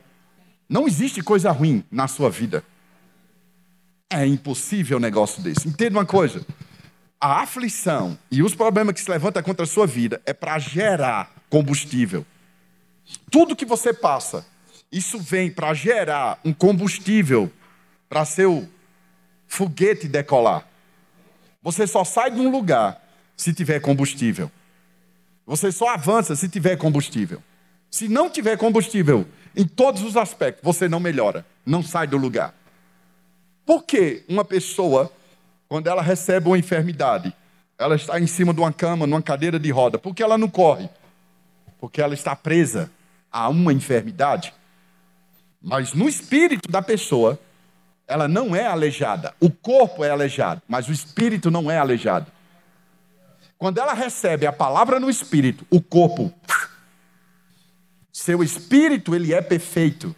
[0.68, 2.64] Não existe coisa ruim na sua vida.
[4.14, 5.68] É impossível um negócio desse.
[5.68, 6.46] Entenda uma coisa:
[7.20, 11.32] a aflição e os problemas que se levantam contra a sua vida é para gerar
[11.50, 12.26] combustível.
[13.32, 14.46] Tudo que você passa,
[14.92, 17.52] isso vem para gerar um combustível
[18.08, 18.70] para seu
[19.48, 20.68] foguete decolar.
[21.62, 23.02] Você só sai de um lugar
[23.36, 24.52] se tiver combustível.
[25.46, 27.42] Você só avança se tiver combustível.
[27.90, 32.54] Se não tiver combustível em todos os aspectos, você não melhora, não sai do lugar.
[33.66, 35.12] Por que uma pessoa,
[35.68, 37.34] quando ela recebe uma enfermidade,
[37.78, 39.98] ela está em cima de uma cama, numa cadeira de roda?
[39.98, 40.90] Por que ela não corre?
[41.80, 42.92] Porque ela está presa
[43.32, 44.54] a uma enfermidade.
[45.62, 47.40] Mas no espírito da pessoa,
[48.08, 49.34] ela não é aleijada.
[49.40, 52.32] O corpo é aleijado, mas o espírito não é aleijado.
[53.58, 56.34] Quando ela recebe a palavra no espírito, o corpo,
[58.12, 60.14] seu espírito, ele é perfeito.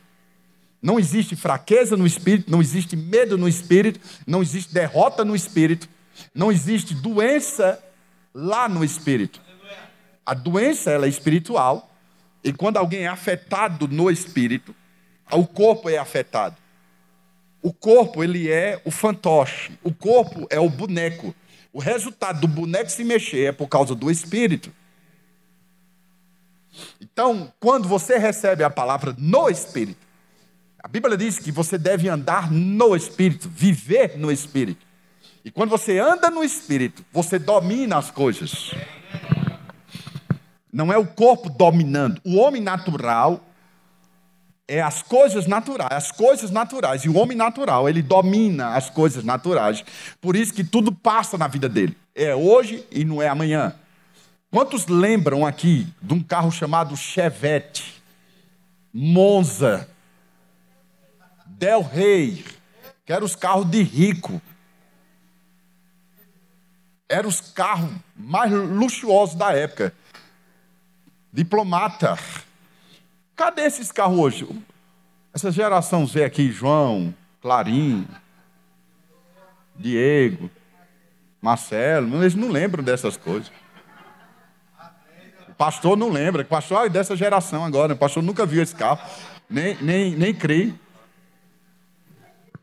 [0.85, 5.89] Não existe fraqueza no espírito, não existe medo no espírito, não existe derrota no espírito,
[6.31, 7.83] não existe doença
[8.31, 9.41] lá no espírito.
[10.23, 11.91] A doença ela é espiritual,
[12.43, 14.75] e quando alguém é afetado no espírito,
[15.31, 16.55] o corpo é afetado.
[17.63, 21.33] O corpo ele é o fantoche, o corpo é o boneco.
[21.73, 24.71] O resultado do boneco se mexer é por causa do espírito.
[27.01, 30.04] Então, quando você recebe a palavra no espírito,
[30.85, 34.85] a Bíblia diz que você deve andar no Espírito, viver no Espírito.
[35.43, 38.71] E quando você anda no Espírito, você domina as coisas.
[40.71, 42.21] Não é o corpo dominando.
[42.23, 43.43] O homem natural
[44.67, 47.03] é as coisas naturais, as coisas naturais.
[47.03, 49.83] E o homem natural, ele domina as coisas naturais.
[50.21, 51.97] Por isso que tudo passa na vida dele.
[52.13, 53.73] É hoje e não é amanhã.
[54.51, 58.03] Quantos lembram aqui de um carro chamado Chevette,
[58.93, 59.89] Monza,
[61.57, 62.43] Del Rey,
[63.05, 64.41] que eram os carros de rico.
[67.07, 69.93] Eram os carros mais luxuosos da época.
[71.31, 72.17] Diplomata.
[73.35, 74.63] Cadê esses carros hoje?
[75.33, 78.07] Essa geração Z aqui, João, Clarim,
[79.75, 80.49] Diego,
[81.41, 83.51] Marcelo, eles não lembram dessas coisas.
[85.47, 88.75] O pastor não lembra, o pastor é dessa geração agora, o pastor nunca viu esse
[88.75, 88.99] carro,
[89.49, 90.73] nem, nem, nem crê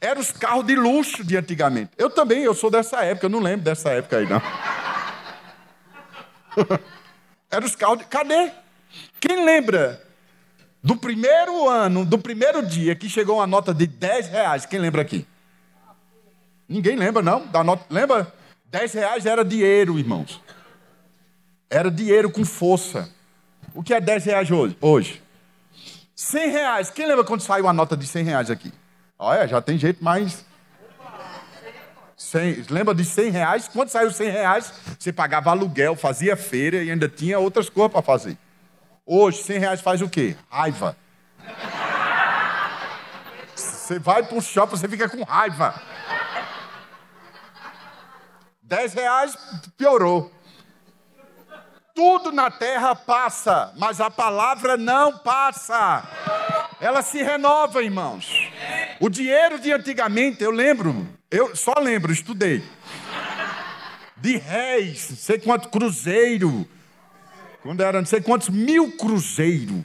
[0.03, 1.93] eram os carros de luxo de antigamente.
[1.97, 4.43] Eu também, eu sou dessa época, eu não lembro dessa época aí, não.
[7.49, 8.05] eram os carros de.
[8.07, 8.51] Cadê?
[9.21, 10.03] Quem lembra
[10.83, 14.67] do primeiro ano, do primeiro dia que chegou uma nota de 10 reais?
[14.67, 15.25] Quem lembra aqui?
[16.69, 17.47] Ninguém lembra, não?
[17.47, 18.35] Da nota, lembra?
[18.67, 20.43] 10 reais era dinheiro, irmãos.
[21.71, 23.09] Era dinheiro com força.
[23.73, 24.77] O que é 10 reais hoje?
[24.81, 25.23] Hoje.
[26.17, 26.91] 100 reais.
[26.91, 28.73] Quem lembra quando saiu a nota de 100 reais aqui?
[29.25, 30.45] Olha, já tem jeito mais.
[32.17, 33.69] 100, lembra de 100 reais?
[33.69, 38.03] Quando saiu 100 reais, você pagava aluguel, fazia feira e ainda tinha outras coisas para
[38.03, 38.37] fazer.
[39.07, 40.37] Hoje, 100 reais faz o quê?
[40.51, 40.97] Raiva.
[43.55, 45.81] Você vai para o shopping, você fica com raiva.
[48.61, 49.39] 10 reais
[49.77, 50.33] piorou.
[51.95, 56.03] Tudo na terra passa, mas a palavra não passa.
[56.81, 58.51] Ela se renova, irmãos.
[59.03, 62.63] O dinheiro de antigamente, eu lembro, eu só lembro, estudei.
[64.17, 66.65] De réis, sei quanto cruzeiro.
[67.65, 69.85] Quando era não sei quantos mil cruzeiro.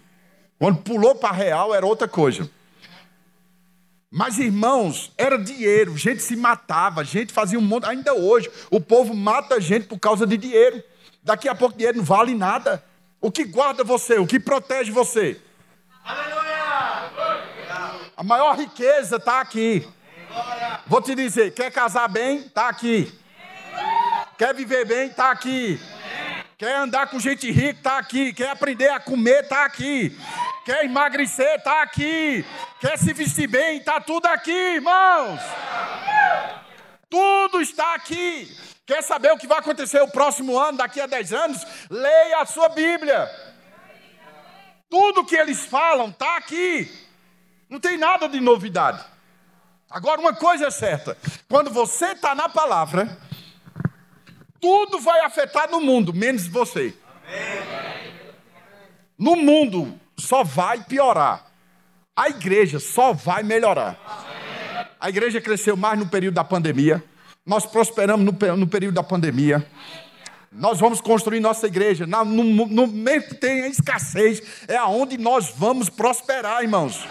[0.60, 2.48] Quando pulou para real era outra coisa.
[4.12, 7.88] Mas, irmãos, era dinheiro, gente se matava, gente fazia um monte.
[7.88, 10.84] Ainda hoje, o povo mata gente por causa de dinheiro.
[11.24, 12.84] Daqui a pouco, dinheiro não vale nada.
[13.20, 15.42] O que guarda você, o que protege você?
[16.06, 16.37] Aleluia!
[18.18, 19.88] A maior riqueza está aqui.
[20.88, 22.40] Vou te dizer: quer casar bem?
[22.40, 23.14] Está aqui.
[24.40, 25.08] Quer viver bem?
[25.08, 25.80] Está aqui.
[26.58, 27.78] Quer andar com gente rica?
[27.78, 28.34] Está aqui.
[28.34, 29.44] Quer aprender a comer?
[29.44, 30.18] Está aqui.
[30.66, 31.58] Quer emagrecer?
[31.58, 32.44] Está aqui.
[32.80, 33.78] Quer se vestir bem?
[33.78, 35.40] Está tudo aqui, irmãos.
[37.08, 38.52] Tudo está aqui.
[38.84, 41.68] Quer saber o que vai acontecer o próximo ano, daqui a 10 anos?
[41.88, 43.30] Leia a sua Bíblia.
[44.90, 47.07] Tudo que eles falam está aqui.
[47.70, 49.04] Não tem nada de novidade.
[49.90, 53.18] Agora, uma coisa é certa: quando você está na palavra,
[54.60, 56.94] tudo vai afetar no mundo, menos você.
[59.18, 61.46] No mundo só vai piorar.
[62.16, 63.98] A igreja só vai melhorar.
[65.00, 67.04] A igreja cresceu mais no período da pandemia.
[67.46, 69.66] Nós prosperamos no, no período da pandemia.
[70.58, 72.08] Nós vamos construir nossa igreja.
[72.08, 77.08] No, no, no momento que tem a escassez, é aonde nós vamos prosperar, irmãos.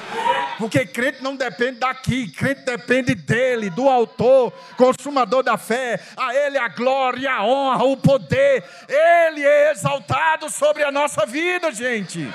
[0.58, 6.00] Porque crente não depende daqui, crente depende dele, do autor, consumador da fé.
[6.16, 8.64] A ele a glória, a honra, o poder.
[8.88, 12.28] Ele é exaltado sobre a nossa vida, gente.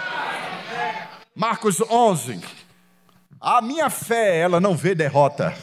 [1.36, 2.40] Marcos 11.
[3.42, 5.54] A minha fé, ela não vê derrota.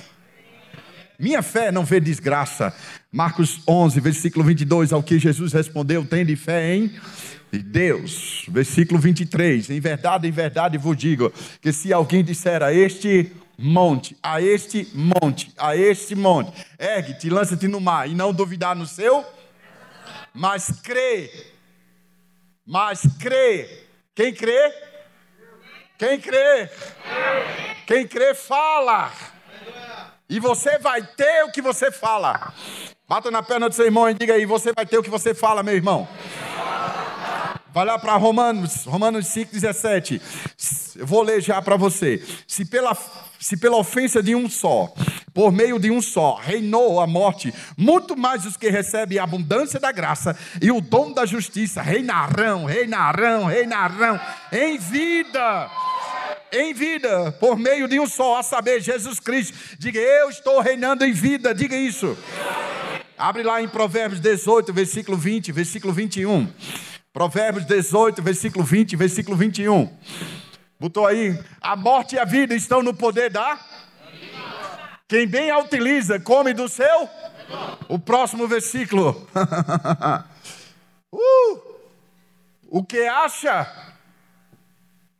[1.18, 2.72] Minha fé não vê desgraça.
[3.10, 6.92] Marcos 11, versículo 22, ao que Jesus respondeu: Tende fé em
[7.50, 8.44] Deus.
[8.48, 11.32] Versículo 23, em verdade, em verdade vos digo,
[11.62, 17.66] que se alguém disser a este monte, a este monte, a este monte, ergue-te, lança-te
[17.66, 19.24] no mar, e não duvidar no seu,
[20.34, 21.30] mas crê,
[22.66, 23.84] mas crê,
[24.14, 24.72] quem crê?
[25.96, 26.70] Quem crê?
[27.86, 29.10] Quem crê fala.
[30.28, 32.52] E você vai ter o que você fala.
[33.08, 35.32] Bata na perna do seu irmão e diga aí: você vai ter o que você
[35.32, 36.06] fala, meu irmão.
[37.72, 40.20] Vai lá para Romanos, Romanos 5,17.
[40.96, 42.22] Eu vou ler já para você.
[42.46, 42.94] Se pela,
[43.40, 44.92] se pela ofensa de um só,
[45.32, 49.80] por meio de um só, reinou a morte, muito mais os que recebem a abundância
[49.80, 54.20] da graça e o dom da justiça reinarão, reinarão, reinarão
[54.52, 55.70] em vida
[56.50, 59.54] em vida, por meio de um só, a saber, Jesus Cristo.
[59.78, 62.16] Diga, eu estou reinando em vida, diga isso.
[63.18, 66.48] Abre lá em Provérbios 18, versículo 20, versículo 21.
[67.12, 69.92] Provérbios 18, versículo 20, versículo 21.
[70.78, 73.58] Botou aí, a morte e a vida estão no poder da.
[75.08, 77.08] Quem bem a utiliza, come do seu.
[77.88, 79.26] O próximo versículo.
[81.10, 81.62] uh,
[82.68, 83.66] o que acha?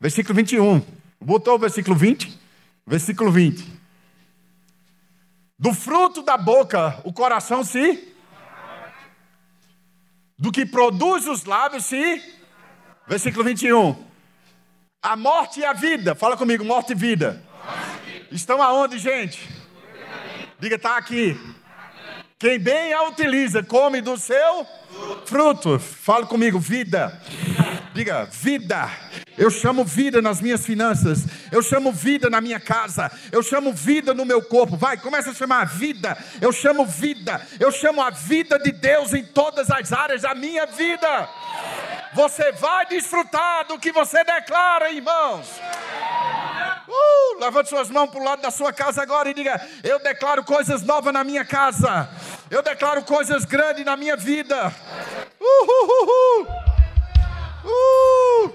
[0.01, 0.81] Versículo 21.
[1.21, 2.39] Botou o versículo 20?
[2.87, 3.78] Versículo 20.
[5.59, 8.15] Do fruto da boca o coração se.
[10.39, 12.23] Do que produz os lábios se.
[13.07, 14.07] Versículo 21.
[15.03, 16.15] A morte e a vida.
[16.15, 17.43] Fala comigo, morte e vida.
[18.31, 19.49] Estão aonde, gente?
[20.61, 21.37] Diga, está aqui.
[22.41, 24.65] Quem bem a utiliza, come do seu
[25.27, 25.77] fruto.
[25.81, 27.21] Fala comigo, vida.
[27.93, 28.89] Diga, vida.
[29.37, 31.27] Eu chamo vida nas minhas finanças.
[31.51, 33.11] Eu chamo vida na minha casa.
[33.33, 34.77] Eu chamo vida no meu corpo.
[34.77, 36.17] Vai, começa a chamar vida.
[36.41, 37.45] Eu chamo vida.
[37.59, 41.29] Eu chamo a vida de Deus em todas as áreas da minha vida.
[42.15, 45.45] Você vai desfrutar do que você declara, irmãos.
[46.89, 50.43] Uh, levante suas mãos para o lado da sua casa agora e diga: Eu declaro
[50.43, 52.09] coisas novas na minha casa.
[52.51, 54.75] Eu declaro coisas grandes na minha vida.
[55.39, 56.49] Uh, uh, uh,
[57.65, 58.53] Uh!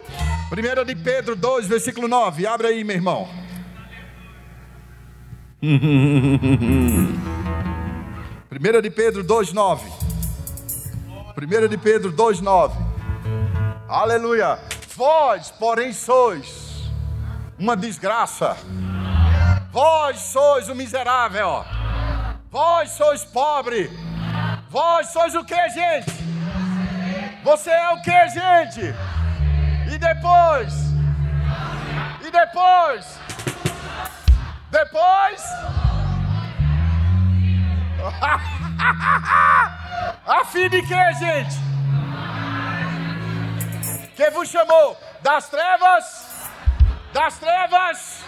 [0.51, 2.47] 1 de Pedro 2, versículo 9.
[2.47, 3.27] Abre aí, meu irmão.
[5.61, 5.77] 1
[8.81, 9.91] de Pedro 2, 9.
[11.37, 12.75] 1 de Pedro 2, 9.
[13.87, 14.57] Aleluia.
[14.95, 16.62] Vós, porém, sois
[17.57, 18.57] uma desgraça.
[19.71, 21.65] Vós sois o miserável.
[22.49, 23.89] Vós sois pobre.
[24.69, 26.11] Vós sois o que, gente?
[27.43, 28.93] Você é o que, gente?
[29.91, 30.73] E depois?
[32.25, 33.19] E depois?
[34.71, 35.43] Depois?
[40.25, 41.55] A fim de que, gente?
[44.15, 44.97] Quem vos chamou?
[45.21, 46.32] Das trevas?
[47.13, 48.23] Das trevas?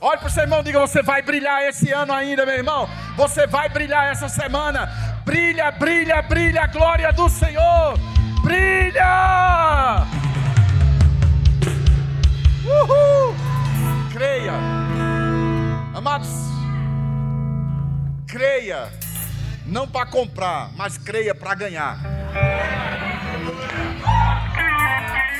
[0.00, 2.88] Olhe para o seu irmão diga: Você vai brilhar esse ano ainda, meu irmão.
[3.16, 4.88] Você vai brilhar essa semana.
[5.24, 7.98] Brilha, brilha, brilha glória do Senhor
[8.42, 10.06] brilha!
[12.64, 13.34] Uhul!
[14.12, 14.52] Creia,
[15.94, 16.28] amados,
[18.26, 18.92] creia,
[19.64, 21.98] não para comprar, mas creia para ganhar.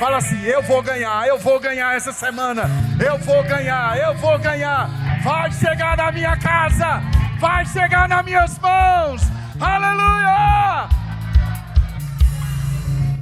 [0.01, 2.63] Fala assim: eu vou ganhar, eu vou ganhar essa semana,
[2.99, 4.89] eu vou ganhar, eu vou ganhar.
[5.23, 7.03] Vai chegar na minha casa,
[7.39, 9.21] vai chegar nas minhas mãos.
[9.59, 10.89] Aleluia!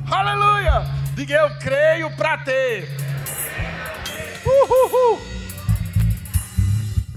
[0.10, 0.86] Aleluia!
[1.16, 2.88] Diga eu creio para ter.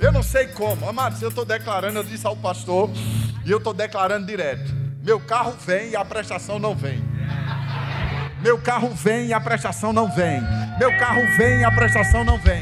[0.01, 2.91] Eu não sei como, amados, eu estou declarando, eu disse ao pastor,
[3.45, 7.12] e eu estou declarando direto: meu carro vem e a prestação não vem.
[8.43, 10.43] Meu carro vem e a prestação não vem.
[10.77, 12.61] Meu carro vem e a prestação não vem.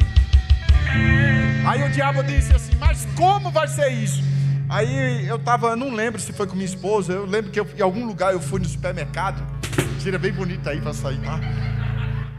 [1.67, 4.23] Aí o diabo disse assim: Mas como vai ser isso?
[4.69, 7.81] Aí eu tava, não lembro se foi com minha esposa, eu lembro que eu, em
[7.81, 9.43] algum lugar eu fui no supermercado.
[10.01, 11.41] Tira bem bonita aí para sair, tá?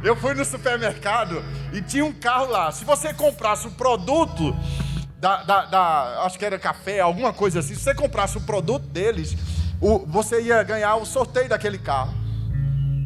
[0.04, 2.72] Eu fui no supermercado e tinha um carro lá.
[2.72, 4.56] Se você comprasse o produto
[5.20, 8.88] da, da, da, acho que era café, alguma coisa assim, se você comprasse o produto
[8.88, 9.36] deles,
[9.80, 12.21] o, você ia ganhar o sorteio daquele carro.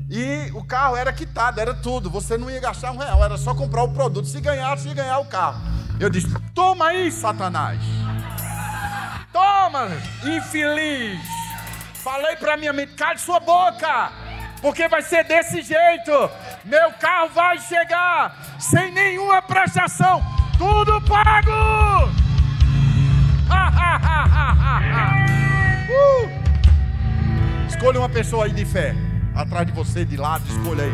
[0.09, 2.09] E o carro era quitado, era tudo.
[2.09, 4.27] Você não ia gastar um real, era só comprar o produto.
[4.27, 5.61] Se ganhasse, ia ganhar o carro.
[5.99, 7.79] Eu disse: Toma aí, Satanás.
[9.31, 9.89] Toma,
[10.23, 11.19] infeliz.
[11.95, 14.11] Falei para minha mente: cale sua boca,
[14.61, 16.11] porque vai ser desse jeito.
[16.63, 20.21] Meu carro vai chegar sem nenhuma prestação,
[20.57, 21.49] tudo pago.
[25.89, 26.29] uh!
[27.67, 28.95] Escolha uma pessoa aí de fé,
[29.35, 30.93] atrás de você, de lado, escolha aí.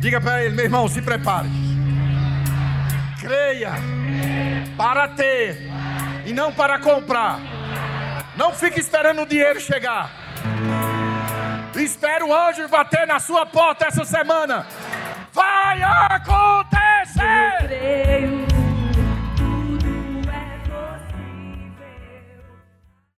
[0.00, 1.48] Diga para ele, meu irmão, se prepare.
[3.20, 3.72] Creia
[4.76, 5.70] para ter
[6.26, 7.38] e não para comprar.
[8.36, 10.10] Não fique esperando o dinheiro chegar.
[11.76, 14.66] Espera o anjo bater na sua porta essa semana.
[15.32, 17.62] Vai acontecer!
[17.62, 18.49] Eu creio.